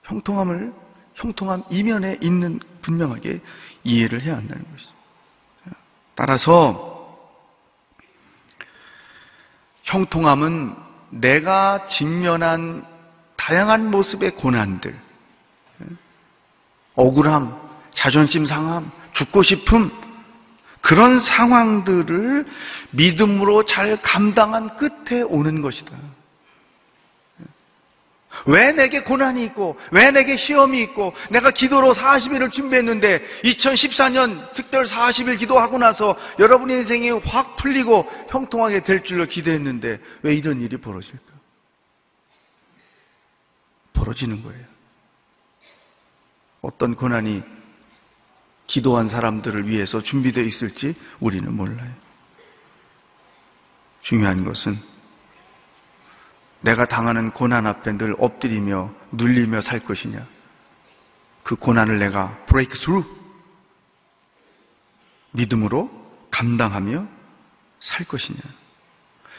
형통함을 0.05 0.73
형통함 1.13 1.63
이면에 1.69 2.17
있는 2.21 2.59
분명하게 2.81 3.41
이해를 3.83 4.21
해야 4.21 4.37
한다는 4.37 4.63
것이죠. 4.71 4.91
따라서 6.15 6.95
형통함은 9.83 10.75
내가 11.09 11.85
직면한 11.87 12.85
다양한 13.35 13.91
모습의 13.91 14.31
고난들, 14.35 14.97
억울함, 16.95 17.61
자존심 17.91 18.45
상함, 18.45 18.91
죽고 19.13 19.43
싶음, 19.43 19.91
그런 20.81 21.21
상황들을 21.21 22.45
믿음으로 22.91 23.65
잘 23.65 24.01
감당한 24.01 24.75
끝에 24.77 25.21
오는 25.21 25.61
것이다. 25.61 25.91
왜 28.45 28.71
내게 28.71 29.01
고난이 29.01 29.43
있고, 29.45 29.77
왜 29.91 30.11
내게 30.11 30.37
시험이 30.37 30.81
있고, 30.83 31.13
내가 31.29 31.51
기도로 31.51 31.93
40일을 31.93 32.51
준비했는데, 32.51 33.21
2014년 33.43 34.53
특별 34.53 34.85
40일 34.85 35.37
기도하고 35.39 35.77
나서 35.77 36.17
여러분의 36.39 36.79
인생이 36.79 37.09
확 37.11 37.55
풀리고 37.55 38.09
형통하게 38.29 38.83
될 38.83 39.03
줄로 39.03 39.25
기대했는데, 39.25 39.99
왜 40.23 40.35
이런 40.35 40.61
일이 40.61 40.77
벌어질까? 40.77 41.33
벌어지는 43.93 44.43
거예요. 44.43 44.65
어떤 46.61 46.95
고난이 46.95 47.43
기도한 48.67 49.07
사람들을 49.07 49.67
위해서 49.69 50.01
준비되어 50.01 50.43
있을지 50.43 50.95
우리는 51.19 51.51
몰라요. 51.53 51.91
중요한 54.01 54.43
것은 54.43 54.79
내가 56.65 56.85
당하는 56.85 57.29
고난 57.29 57.67
앞에 57.67 57.95
늘 57.97 58.15
엎드리며 58.17 58.91
눌리며 59.11 59.61
살 59.61 59.79
것이냐. 59.79 60.25
그 61.43 61.55
고난을 61.55 61.99
내가 61.99 62.35
브레이크 62.47 62.75
스루 62.75 63.05
믿음으로 65.31 65.91
감당하며 66.31 67.05
살 67.79 68.07
것이냐. 68.07 68.39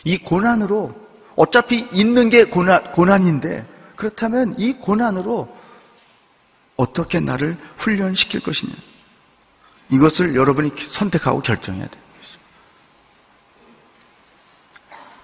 이 0.04 0.18
고난으로 0.18 0.94
어차피 1.34 1.88
있는 1.90 2.30
게 2.30 2.44
고난, 2.44 2.92
고난인데 2.92 3.66
그렇다면 3.96 4.54
이 4.58 4.74
고난으로 4.74 5.52
어떻게 6.76 7.18
나를 7.18 7.58
훈련시킬 7.78 8.40
것이냐. 8.40 8.72
이것을 9.90 10.36
여러분이 10.36 10.72
선택하고 10.90 11.40
결정해야 11.40 11.88
돼요. 11.88 12.02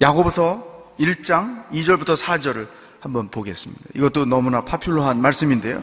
야고보서 0.01 0.72
1장 0.99 1.69
2절부터 1.71 2.17
4절을 2.17 2.69
한번 3.01 3.31
보겠습니다. 3.31 3.83
이것도 3.95 4.27
너무나 4.27 4.65
파퓰러한 4.65 5.21
말씀인데요. 5.21 5.83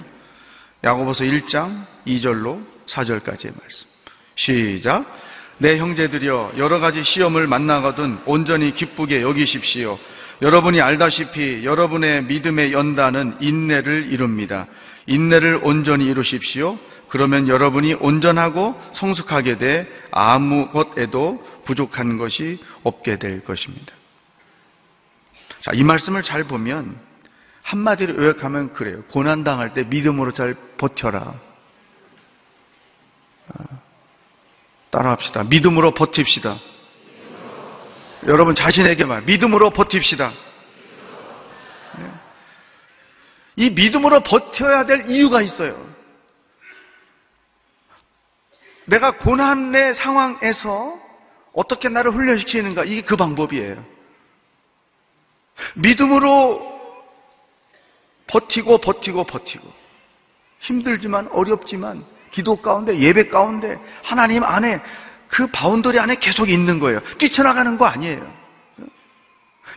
야고보서 0.84 1.26
1장 1.26 1.86
2절로 2.08 2.64
4절까지의 2.88 3.54
말씀. 3.60 3.88
시작. 4.36 5.06
내 5.58 5.78
형제들이여 5.78 6.54
여러 6.58 6.80
가지 6.80 7.04
시험을 7.04 7.48
만나거든 7.48 8.20
온전히 8.26 8.74
기쁘게 8.74 9.22
여기십시오. 9.22 10.00
여러분이 10.42 10.80
알다시피 10.80 11.66
여러분의 11.66 12.24
믿음의 12.24 12.72
연단은 12.72 13.38
인내를 13.42 14.08
이룹니다. 14.12 14.68
인내를 15.06 15.60
온전히 15.64 16.06
이루십시오. 16.06 16.80
그러면 17.10 17.50
여러분이 17.50 17.96
온전하고 17.96 18.80
성숙하게 18.94 19.58
돼 19.58 19.88
아무 20.12 20.70
것에도 20.70 21.46
부족한 21.66 22.18
것이 22.18 22.60
없게 22.84 23.20
될 23.20 23.44
것입니다. 23.44 23.99
자, 25.62 25.72
이 25.74 25.84
말씀을 25.84 26.24
잘 26.24 26.46
보면 26.46 27.00
한마디로 27.64 28.16
요약하면 28.24 28.74
그래요. 28.74 29.04
고난 29.12 29.44
당할 29.44 29.74
때 29.74 29.84
믿음으로 29.84 30.32
잘 30.34 30.56
버텨라. 30.78 31.20
어, 33.48 33.64
따라합시다. 34.90 35.44
믿음으로 35.44 35.94
버팁시다. 35.94 36.58
여러분 38.28 38.56
자신에게만 38.56 39.26
믿음으로 39.26 39.70
버팁시다. 39.70 40.32
네. 41.98 42.12
이 43.56 43.70
믿음으로 43.70 44.22
버텨야 44.22 44.86
될 44.86 45.10
이유가 45.10 45.42
있어요. 45.42 45.88
내가 48.86 49.18
고난의 49.18 49.96
상황에서 49.96 51.00
어떻게 51.54 51.90
나를 51.90 52.12
훈련시키는가 52.12 52.86
이게 52.86 53.02
그 53.04 53.16
방법이에요. 53.16 53.99
믿음으로 55.76 56.80
버티고 58.28 58.80
버티고 58.80 59.24
버티고 59.24 59.68
힘들지만 60.60 61.30
어렵지만 61.32 62.06
기도 62.32 62.58
가운데 62.58 63.00
예배 63.00 63.30
가운데 63.30 63.80
하나님 64.04 64.44
안에 64.44 64.82
그 65.28 65.48
boundary 65.48 66.00
안에 66.00 66.16
계속 66.16 66.50
있는 66.50 66.80
거예요. 66.80 67.02
뛰쳐나가는 67.18 67.78
거 67.78 67.86
아니에요. 67.86 68.40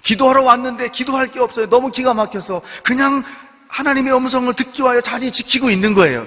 기도하러 0.03 0.42
왔는데 0.42 0.88
기도할 0.88 1.31
게 1.31 1.38
없어요. 1.40 1.68
너무 1.68 1.90
기가 1.90 2.14
막혀서 2.14 2.62
그냥 2.83 3.23
하나님의 3.68 4.14
음성을 4.14 4.53
듣기 4.55 4.83
위하여 4.83 5.01
자리 5.01 5.33
지키고 5.33 5.71
있는 5.71 5.95
거예요. 5.95 6.27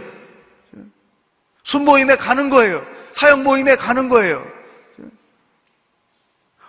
순 1.64 1.84
모임에 1.84 2.16
가는 2.18 2.50
거예요. 2.50 2.86
사역 3.16 3.42
모임에 3.42 3.76
가는 3.76 4.10
거예요. 4.10 4.46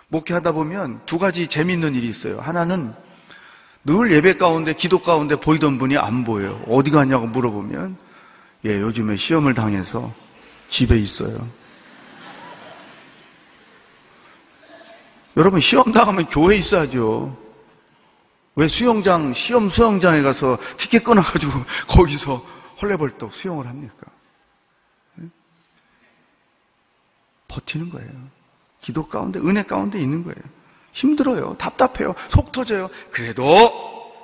목회하다 0.09 0.53
보면 0.53 1.01
두 1.05 1.17
가지 1.19 1.47
재미있는 1.47 1.95
일이 1.95 2.07
있어요. 2.09 2.39
하나는 2.39 2.93
늘 3.83 4.11
예배 4.11 4.37
가운데, 4.37 4.73
기도 4.73 4.99
가운데 4.99 5.35
보이던 5.37 5.77
분이 5.77 5.97
안 5.97 6.23
보여요. 6.23 6.61
어디 6.67 6.91
갔냐고 6.91 7.27
물어보면, 7.27 7.97
예, 8.65 8.81
요즘에 8.81 9.15
시험을 9.15 9.53
당해서 9.53 10.13
집에 10.69 10.97
있어요. 10.97 11.37
여러분, 15.37 15.61
시험 15.61 15.91
당하면 15.91 16.25
교회에 16.25 16.57
있어야죠. 16.57 17.37
왜 18.55 18.67
수영장, 18.67 19.33
시험 19.33 19.69
수영장에 19.69 20.21
가서 20.21 20.57
티켓 20.77 21.03
끊어가지고 21.03 21.51
거기서 21.89 22.43
헐레벌떡 22.81 23.33
수영을 23.33 23.67
합니까? 23.67 24.07
버티는 27.47 27.89
거예요. 27.89 28.09
기도 28.81 29.07
가운데, 29.07 29.39
은혜 29.39 29.63
가운데 29.63 29.99
있는 29.99 30.23
거예요. 30.23 30.37
힘들어요. 30.93 31.55
답답해요. 31.59 32.15
속 32.29 32.51
터져요. 32.51 32.89
그래도 33.11 33.43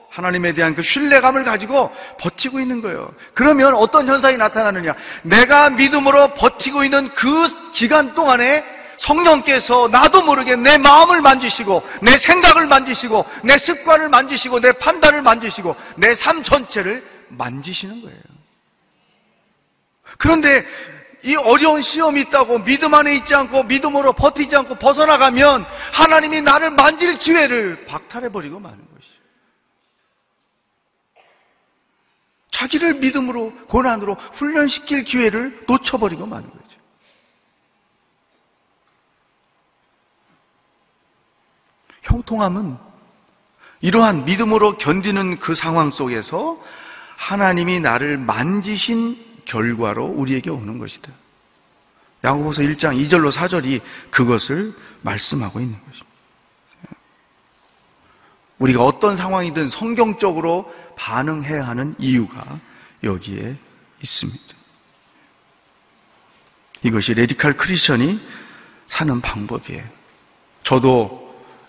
하나님에 0.09 0.53
대한 0.53 0.75
그 0.75 0.83
신뢰감을 0.83 1.43
가지고 1.43 1.91
버티고 2.19 2.59
있는 2.59 2.81
거예요. 2.81 3.13
그러면 3.33 3.73
어떤 3.75 4.07
현상이 4.07 4.37
나타나느냐? 4.37 4.93
내가 5.23 5.71
믿음으로 5.71 6.35
버티고 6.35 6.83
있는 6.83 7.09
그 7.15 7.71
기간 7.73 8.13
동안에 8.13 8.63
성령께서 8.99 9.89
나도 9.91 10.21
모르게 10.21 10.55
내 10.55 10.77
마음을 10.77 11.21
만지시고 11.21 11.81
내 12.03 12.11
생각을 12.11 12.67
만지시고 12.67 13.25
내 13.43 13.57
습관을 13.57 14.09
만지시고 14.09 14.59
내 14.59 14.71
판단을 14.73 15.23
만지시고 15.23 15.75
내 15.97 16.15
삶 16.15 16.43
전체를 16.43 17.03
만지시는 17.29 18.01
거예요. 18.01 18.19
그런데 20.19 20.63
이 21.23 21.35
어려운 21.35 21.81
시험이 21.81 22.21
있다고 22.21 22.59
믿음 22.59 22.93
안에 22.93 23.15
있지 23.15 23.33
않고 23.33 23.63
믿음으로 23.63 24.11
버티지 24.13 24.55
않고 24.57 24.75
벗어나가면 24.75 25.65
하나님이 25.93 26.41
나를 26.41 26.71
만질 26.71 27.17
기회를 27.17 27.85
박탈해버리고 27.85 28.59
마는 28.59 28.77
것이죠. 28.77 29.13
자기를 32.51 32.95
믿음으로 32.95 33.53
고난으로 33.67 34.15
훈련시킬 34.33 35.05
기회를 35.05 35.63
놓쳐버리고 35.67 36.25
마는 36.25 36.49
거죠. 36.49 36.63
형통함은 42.01 42.77
이러한 43.79 44.25
믿음으로 44.25 44.77
견디는 44.77 45.39
그 45.39 45.55
상황 45.55 45.89
속에서 45.91 46.61
하나님이 47.15 47.79
나를 47.79 48.17
만지신 48.17 49.32
결과로 49.45 50.05
우리에게 50.05 50.49
오는 50.49 50.77
것이다. 50.79 51.11
야고보서 52.23 52.61
1장 52.61 52.95
2절로 53.07 53.31
4절이 53.31 53.81
그것을 54.11 54.73
말씀하고 55.01 55.59
있는 55.59 55.77
것입니다. 55.79 56.13
우리가 58.59 58.83
어떤 58.83 59.17
상황이든 59.17 59.67
성경적으로 59.67 60.73
반응해야 60.95 61.67
하는 61.67 61.95
이유가 61.97 62.59
여기에 63.03 63.57
있습니다. 64.01 64.55
이것이 66.83 67.13
레디칼 67.13 67.57
크리스천이 67.57 68.21
사는 68.87 69.21
방법이에요. 69.21 69.83
저도 70.63 71.23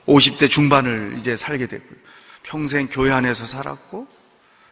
50대 0.07 0.51
중반을 0.51 1.17
이제 1.19 1.37
살게 1.37 1.67
됐고요. 1.67 1.99
평생 2.43 2.89
교회 2.89 3.11
안에서 3.11 3.47
살았고 3.47 4.07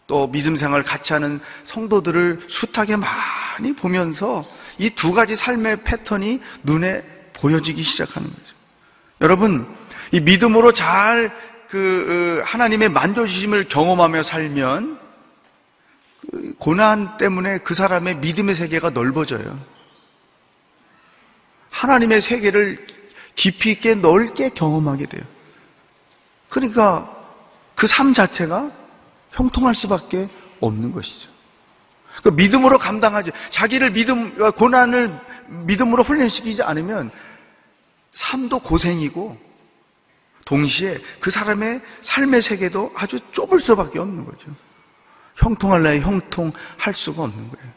또 0.06 0.30
믿음 0.30 0.56
생활 0.56 0.82
같이 0.82 1.12
하는 1.12 1.40
성도들을 1.66 2.40
숱하게 2.48 2.96
많이 2.96 3.74
보면서 3.74 4.44
이 4.78 4.90
두 4.94 5.12
가지 5.12 5.36
삶의 5.36 5.84
패턴이 5.84 6.40
눈에 6.64 7.02
보여지기 7.34 7.82
시작하는 7.82 8.28
거죠. 8.28 8.54
여러분, 9.20 9.66
이 10.12 10.20
믿음으로 10.20 10.72
잘 10.72 11.52
그 11.72 12.42
하나님의 12.44 12.90
만져주심을 12.90 13.64
경험하며 13.64 14.24
살면 14.24 15.00
그 16.20 16.54
고난 16.58 17.16
때문에 17.16 17.60
그 17.60 17.72
사람의 17.72 18.16
믿음의 18.16 18.56
세계가 18.56 18.90
넓어져요. 18.90 19.58
하나님의 21.70 22.20
세계를 22.20 22.86
깊이 23.36 23.70
있게 23.70 23.94
넓게 23.94 24.50
경험하게 24.50 25.06
돼요. 25.06 25.22
그러니까 26.50 27.10
그 27.74 27.86
삶 27.86 28.12
자체가 28.12 28.70
형통할 29.32 29.74
수밖에 29.74 30.28
없는 30.60 30.92
것이죠. 30.92 31.30
그 32.22 32.28
믿음으로 32.28 32.78
감당하지. 32.78 33.32
자기를 33.50 33.92
믿음, 33.92 34.36
고난을 34.52 35.18
믿음으로 35.66 36.02
훈련시키지 36.04 36.62
않으면 36.62 37.10
삶도 38.12 38.60
고생이고 38.60 39.38
동시에 40.44 40.98
그 41.20 41.30
사람의 41.30 41.80
삶의 42.02 42.42
세계도 42.42 42.92
아주 42.96 43.18
좁을 43.32 43.60
수밖에 43.60 43.98
없는 43.98 44.24
거죠. 44.24 44.50
형통할래 45.36 46.00
형통할 46.00 46.94
수가 46.94 47.22
없는 47.22 47.48
거예요. 47.48 47.72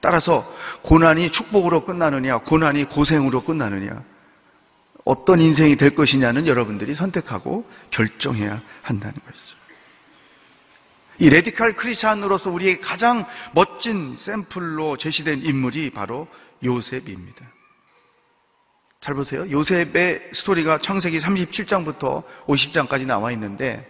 따라서 0.00 0.46
고난이 0.82 1.32
축복으로 1.32 1.84
끝나느냐, 1.84 2.38
고난이 2.38 2.84
고생으로 2.84 3.42
끝나느냐, 3.42 4.02
어떤 5.04 5.40
인생이 5.40 5.76
될 5.76 5.94
것이냐는 5.94 6.46
여러분들이 6.46 6.94
선택하고 6.94 7.68
결정해야 7.90 8.60
한다는 8.82 9.14
것이죠. 9.24 9.56
이 11.18 11.28
레디칼 11.30 11.74
크리스찬으로서 11.74 12.50
우리의 12.50 12.80
가장 12.80 13.26
멋진 13.52 14.16
샘플로 14.16 14.96
제시된 14.96 15.44
인물이 15.44 15.90
바로 15.90 16.28
요셉입니다. 16.62 17.44
잘 19.00 19.14
보세요. 19.14 19.48
요셉의 19.50 20.30
스토리가 20.32 20.78
창세기 20.78 21.18
37장부터 21.20 22.22
50장까지 22.46 23.06
나와 23.06 23.32
있는데, 23.32 23.86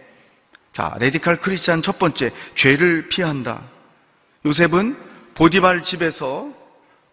자, 0.73 0.95
레디칼 0.99 1.39
크리스찬 1.39 1.81
첫 1.81 1.97
번째, 1.99 2.31
죄를 2.55 3.09
피한다. 3.09 3.63
요셉은 4.45 4.97
보디발 5.35 5.83
집에서 5.83 6.51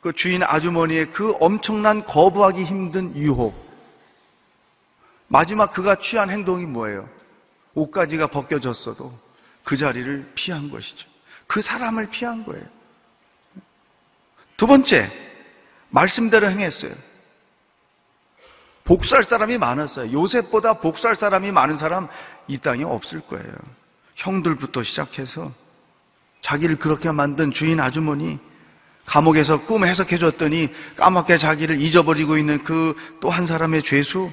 그 0.00 0.12
주인 0.12 0.42
아주머니의 0.42 1.12
그 1.12 1.34
엄청난 1.40 2.04
거부하기 2.04 2.64
힘든 2.64 3.16
유혹. 3.16 3.66
마지막 5.28 5.72
그가 5.72 5.96
취한 5.96 6.30
행동이 6.30 6.66
뭐예요? 6.66 7.08
옷가지가 7.74 8.28
벗겨졌어도 8.28 9.25
그 9.66 9.76
자리를 9.76 10.30
피한 10.36 10.70
것이죠. 10.70 11.08
그 11.48 11.60
사람을 11.60 12.08
피한 12.10 12.44
거예요. 12.44 12.64
두 14.56 14.68
번째, 14.68 15.10
말씀대로 15.90 16.48
행했어요. 16.48 16.92
복수할 18.84 19.24
사람이 19.24 19.58
많았어요. 19.58 20.12
요셉보다 20.12 20.74
복수할 20.74 21.16
사람이 21.16 21.50
많은 21.50 21.78
사람 21.78 22.06
이 22.46 22.58
땅에 22.58 22.84
없을 22.84 23.20
거예요. 23.22 23.52
형들부터 24.14 24.84
시작해서 24.84 25.52
자기를 26.42 26.76
그렇게 26.76 27.10
만든 27.10 27.50
주인 27.50 27.80
아주머니 27.80 28.38
감옥에서 29.04 29.62
꿈 29.66 29.84
해석해 29.84 30.18
줬더니 30.18 30.70
까맣게 30.96 31.38
자기를 31.38 31.80
잊어버리고 31.80 32.38
있는 32.38 32.62
그 32.62 32.94
또 33.20 33.30
한 33.30 33.48
사람의 33.48 33.82
죄수 33.82 34.30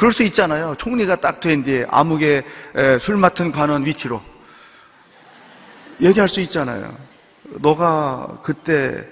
그럴 0.00 0.14
수 0.14 0.22
있잖아요. 0.22 0.76
총리가 0.78 1.20
딱 1.20 1.40
된 1.40 1.62
뒤에 1.62 1.84
암흑의 1.90 2.44
술 3.00 3.18
맡은 3.18 3.52
관원 3.52 3.84
위치로 3.84 4.22
얘기할 6.00 6.26
수 6.26 6.40
있잖아요. 6.40 6.96
너가 7.58 8.40
그때 8.42 9.06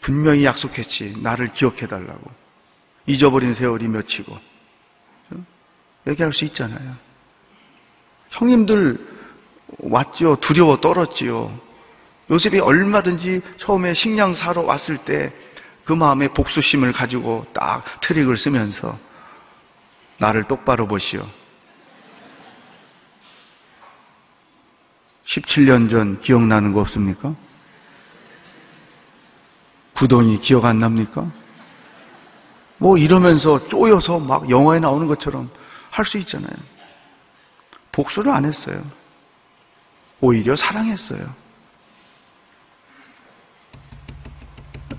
분명히 0.00 0.46
약속했지. 0.46 1.16
나를 1.20 1.48
기억해 1.48 1.86
달라고. 1.86 2.30
잊어버린 3.04 3.52
세월이 3.52 3.86
몇이고. 3.88 4.38
얘기할 6.06 6.32
수 6.32 6.46
있잖아요. 6.46 6.96
형님들 8.30 9.06
왔지요. 9.80 10.36
두려워 10.36 10.80
떨었지요. 10.80 11.52
요셉이 12.30 12.58
얼마든지 12.58 13.42
처음에 13.58 13.92
식량 13.92 14.34
사러 14.34 14.62
왔을 14.62 14.96
때 14.96 15.30
그 15.84 15.92
마음에 15.92 16.28
복수심을 16.28 16.92
가지고 16.92 17.44
딱 17.52 17.84
트릭을 18.00 18.36
쓰면서 18.38 18.98
나를 20.22 20.44
똑바로 20.44 20.86
보시오. 20.86 21.26
17년 25.24 25.90
전 25.90 26.20
기억나는 26.20 26.72
거 26.72 26.80
없습니까? 26.80 27.34
구덩이 29.94 30.38
기억 30.38 30.64
안 30.64 30.78
납니까? 30.78 31.28
뭐 32.78 32.96
이러면서 32.98 33.66
쪼여서 33.66 34.20
막 34.20 34.48
영화에 34.48 34.78
나오는 34.78 35.08
것처럼 35.08 35.50
할 35.90 36.06
수 36.06 36.18
있잖아요. 36.18 36.54
복수를 37.90 38.30
안 38.30 38.44
했어요. 38.44 38.80
오히려 40.20 40.54
사랑했어요. 40.54 41.34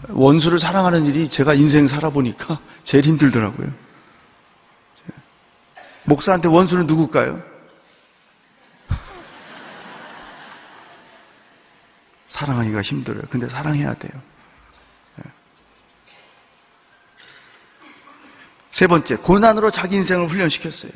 원수를 0.10 0.60
사랑하는 0.60 1.06
일이 1.06 1.30
제가 1.30 1.54
인생 1.54 1.88
살아보니까 1.88 2.60
제일 2.84 3.06
힘들더라고요. 3.06 3.93
목사한테 6.06 6.48
원수는 6.48 6.88
누굴까요? 6.88 7.44
사랑하기가 12.30 12.82
힘들어요. 12.82 13.24
근데 13.30 13.48
사랑해야 13.48 13.94
돼요. 13.96 14.12
예. 15.20 15.24
세 18.72 18.88
번째, 18.88 19.18
고난으로 19.18 19.70
자기 19.72 19.98
인생을 19.98 20.28
훈련시켰어요. 20.28 20.92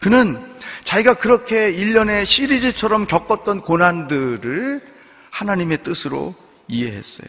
그는 0.00 0.56
자기가 0.84 1.14
그렇게 1.14 1.70
일련의 1.70 2.26
시리즈처럼 2.26 3.06
겪었던 3.06 3.62
고난들을 3.62 4.96
하나님의 5.30 5.82
뜻으로 5.82 6.34
이해했어요. 6.68 7.28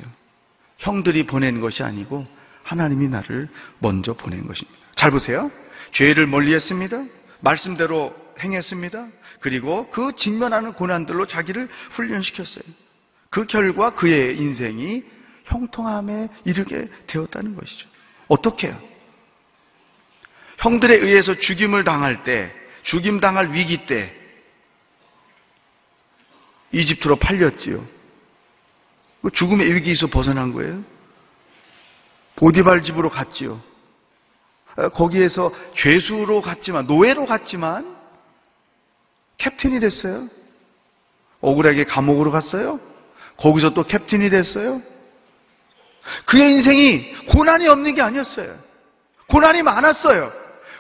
형들이 0.78 1.26
보낸 1.26 1.60
것이 1.60 1.84
아니고 1.84 2.28
하나님이 2.64 3.08
나를 3.08 3.50
먼저 3.80 4.14
보낸 4.14 4.46
것입니다. 4.46 4.78
잘 4.96 5.12
보세요. 5.12 5.52
죄를 5.92 6.28
멀리했습니다. 6.28 7.06
말씀대로 7.40 8.16
행했습니다. 8.40 9.08
그리고 9.40 9.90
그 9.92 10.16
직면하는 10.16 10.74
고난들로 10.74 11.26
자기를 11.26 11.70
훈련시켰어요. 11.92 12.64
그 13.30 13.46
결과 13.46 13.92
그의 13.92 14.38
인생이 14.38 15.04
형통함에 15.46 16.30
이르게 16.46 16.90
되었다는 17.08 17.56
것이죠. 17.56 17.88
어떻게 18.28 18.68
해요? 18.68 18.80
형들에 20.58 20.96
의해서 20.96 21.36
죽임을 21.36 21.84
당할 21.84 22.24
때, 22.24 22.52
죽임 22.84 23.20
당할 23.20 23.54
위기 23.54 23.86
때 23.86 24.14
이집트로 26.72 27.18
팔렸지요. 27.18 27.86
그 29.22 29.32
죽음의 29.32 29.74
위기에서 29.74 30.08
벗어난 30.08 30.54
거예요. 30.54 30.84
보디발 32.36 32.84
집으로 32.84 33.10
갔지요. 33.10 33.62
거기에서 34.94 35.52
죄수로 35.76 36.42
갔지만 36.42 36.86
노예로 36.86 37.26
갔지만 37.26 37.96
캡틴이 39.38 39.80
됐어요. 39.80 40.28
억울하게 41.42 41.86
감옥으로 41.86 42.32
갔어요. 42.32 42.80
거기서 43.38 43.74
또 43.74 43.84
캡틴이 43.84 44.30
됐어요. 44.30 44.82
그의 46.26 46.54
인생이 46.54 47.26
고난이 47.28 47.68
없는 47.68 47.96
게 47.96 48.02
아니었어요. 48.02 48.58
고난이 49.28 49.64
많았어요. 49.64 50.32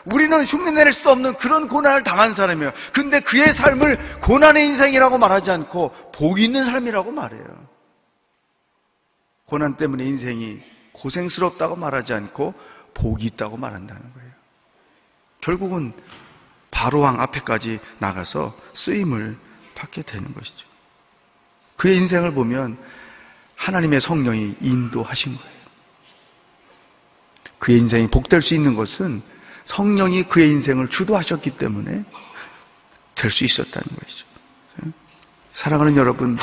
우리는 0.05 0.45
흉내낼 0.45 0.93
수 0.93 1.09
없는 1.09 1.35
그런 1.35 1.67
고난을 1.67 2.03
당한 2.03 2.33
사람이에요. 2.33 2.71
근데 2.93 3.19
그의 3.19 3.53
삶을 3.53 4.21
고난의 4.21 4.67
인생이라고 4.67 5.17
말하지 5.17 5.51
않고 5.51 5.93
복 6.13 6.39
있는 6.39 6.65
삶이라고 6.65 7.11
말해요. 7.11 7.67
고난 9.45 9.75
때문에 9.75 10.03
인생이 10.05 10.59
고생스럽다고 10.93 11.75
말하지 11.75 12.13
않고 12.13 12.53
복이 12.97 13.25
있다고 13.25 13.57
말한다는 13.57 14.01
거예요. 14.01 14.31
결국은 15.41 15.93
바로왕 16.71 17.21
앞에까지 17.21 17.79
나가서 17.99 18.57
쓰임을 18.73 19.37
받게 19.75 20.01
되는 20.01 20.33
것이죠. 20.33 20.65
그의 21.77 21.97
인생을 21.97 22.33
보면 22.33 22.77
하나님의 23.55 24.01
성령이 24.01 24.57
인도하신 24.61 25.37
거예요. 25.37 25.57
그의 27.59 27.79
인생이 27.79 28.07
복될 28.09 28.41
수 28.41 28.55
있는 28.55 28.75
것은 28.75 29.21
성령이 29.65 30.23
그의 30.23 30.49
인생을 30.49 30.89
주도하셨기 30.89 31.51
때문에 31.57 32.03
될 33.15 33.31
수 33.31 33.43
있었다는 33.45 33.87
것이죠. 33.99 34.25
사랑하는 35.53 35.95
여러분, 35.97 36.37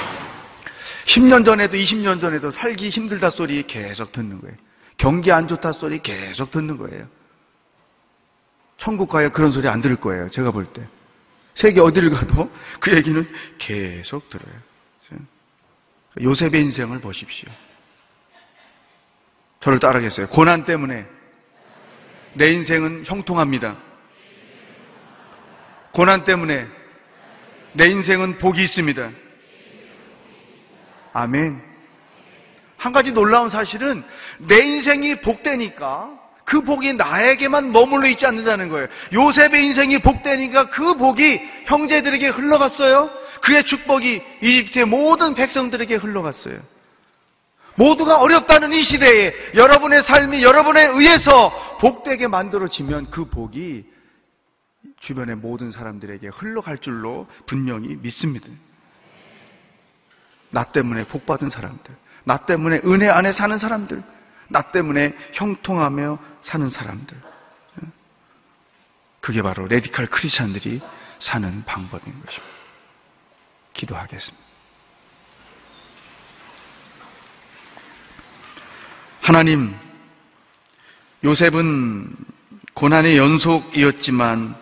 10년 1.07 1.45
전에도 1.45 1.77
20년 1.77 2.21
전에도 2.21 2.51
살기 2.51 2.91
힘들다 2.91 3.31
소리 3.31 3.65
계속 3.67 4.13
듣는 4.13 4.41
거예요. 4.41 4.57
경기 5.05 5.31
안 5.31 5.49
좋다 5.49 5.73
소리 5.73 6.01
계속 6.01 6.51
듣는 6.51 6.79
거예요. 6.79 7.07
천국 8.79 9.11
가야 9.11 9.29
그런 9.29 9.51
소리 9.51 9.69
안 9.69 9.83
들을 9.83 9.97
거예요. 9.97 10.31
제가 10.31 10.51
볼 10.51 10.65
때. 10.65 10.83
세계 11.55 11.83
어디를 11.83 12.09
가도 12.09 12.51
그 12.81 12.97
얘기는 12.97 13.31
계속 13.59 14.31
들어요. 14.31 14.55
요셉의 16.23 16.59
인생을 16.59 17.01
보십시오. 17.01 17.51
저를 19.61 19.79
따라하겠어요. 19.79 20.29
고난 20.29 20.65
때문에 20.65 21.07
내 22.33 22.51
인생은 22.53 23.05
형통합니다. 23.05 23.77
고난 25.93 26.25
때문에 26.25 26.67
내 27.75 27.91
인생은 27.91 28.39
복이 28.39 28.63
있습니다. 28.63 29.11
아멘. 31.13 31.74
한 32.85 32.93
가지 32.93 33.13
놀라운 33.13 33.49
사실은 33.49 34.05
내 34.41 34.59
인생이 34.59 35.23
복되니까 35.23 36.21
그 36.45 36.61
복이 36.61 36.93
나에게만 36.93 37.73
머물러 37.73 38.07
있지 38.09 38.27
않는다는 38.27 38.69
거예요. 38.69 38.89
요셉의 39.11 39.65
인생이 39.65 40.01
복되니까 40.01 40.69
그 40.69 40.95
복이 40.99 41.41
형제들에게 41.65 42.29
흘러갔어요. 42.29 43.09
그의 43.41 43.65
축복이 43.65 44.23
이집트의 44.43 44.85
모든 44.85 45.33
백성들에게 45.35 45.95
흘러갔어요. 45.95 46.61
모두가 47.77 48.19
어렵다는 48.19 48.75
이 48.75 48.83
시대에 48.83 49.33
여러분의 49.55 50.03
삶이 50.03 50.43
여러분에 50.43 50.85
의해서 50.85 51.79
복되게 51.81 52.29
만들어지면 52.29 53.09
그 53.11 53.31
복이 53.31 53.87
주변의 55.01 55.37
모든 55.37 55.71
사람들에게 55.71 56.29
흘러갈 56.29 56.77
줄로 56.77 57.29
분명히 57.47 57.97
믿습니다. 57.97 58.47
나 60.51 60.65
때문에 60.65 61.07
복받은 61.07 61.49
사람들, 61.49 61.97
나 62.25 62.39
때문에 62.39 62.81
은혜 62.85 63.09
안에 63.09 63.33
사는 63.33 63.59
사람들, 63.59 64.03
나 64.49 64.63
때문에 64.63 65.15
형통하며 65.33 66.19
사는 66.43 66.71
사람들. 66.71 67.17
그게 69.21 69.41
바로 69.41 69.67
레디칼 69.67 70.07
크리스찬들이 70.07 70.83
사는 71.19 71.65
방법인 71.65 72.13
것입니다. 72.21 72.55
기도하겠습니다. 73.73 74.45
하나님, 79.23 79.75
요셉은 81.25 82.15
고난의 82.75 83.17
연속이었지만 83.17 84.55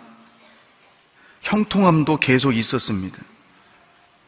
형통함도 1.40 2.18
계속 2.18 2.52
있었습니다. 2.52 3.18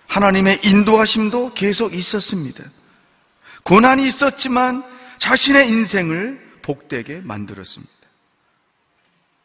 하나님의 0.09 0.61
인도하심도 0.65 1.55
계속 1.55 1.95
있었습니다. 1.95 2.65
고난이 3.65 4.07
있었지만 4.09 4.85
자신의 5.21 5.69
인생을 5.69 6.39
복되게 6.63 7.23
만들었습니다. 7.25 7.93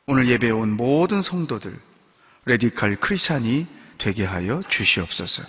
오늘 0.08 0.30
예배에 0.30 0.52
온 0.52 0.76
모든 0.76 1.22
성도들, 1.22 1.80
레디칼 2.46 2.98
크리스찬이 2.98 3.66
되게 3.98 4.26
하여 4.26 4.62
주시옵소서. 4.70 5.44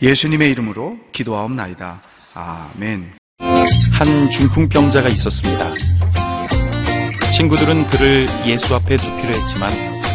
예수님의 0.00 0.50
이름으로 0.52 0.98
기도하옵나이다. 1.12 2.02
아멘. 2.34 3.16
한 3.92 4.30
중풍병자가 4.30 5.08
있었습니다. 5.08 5.72
친구들은 7.36 7.86
그를 7.88 8.26
예수 8.46 8.74
앞에 8.76 8.96
두기로 8.96 9.28
했지만 9.28 9.68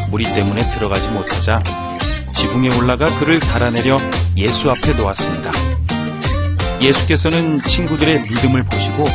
무리 0.10 0.24
때문에 0.24 0.62
들어가지 0.74 1.08
못하자 1.10 1.60
지붕에 2.34 2.76
올라가 2.80 3.06
그를 3.20 3.40
달아내려 3.40 3.98
예수 4.38 4.72
앞에 4.72 4.94
놓았습니다. 4.98 5.71
예수께서는 6.82 7.62
친구들의 7.62 8.24
믿음을 8.24 8.63
보시고 8.63 9.06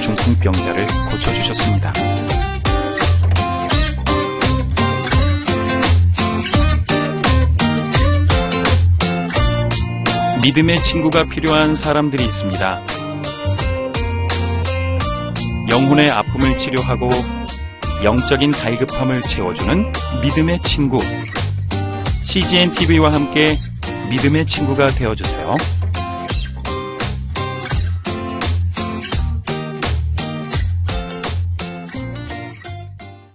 중풍병자를 0.00 0.86
고쳐주셨습니다. 1.10 1.92
믿음의 10.42 10.82
친구가 10.82 11.24
필요한 11.28 11.76
사람들이 11.76 12.24
있습니다. 12.24 12.84
영혼의 15.68 16.10
아픔을 16.10 16.58
치료하고 16.58 17.08
영적인 18.02 18.50
갈급함을 18.50 19.22
채워주는 19.22 19.92
믿음의 20.20 20.60
친구. 20.62 21.00
CGN 22.22 22.72
TV와 22.72 23.12
함께 23.12 23.56
믿음의 24.10 24.46
친구가 24.46 24.88
되어주세요. 24.88 25.81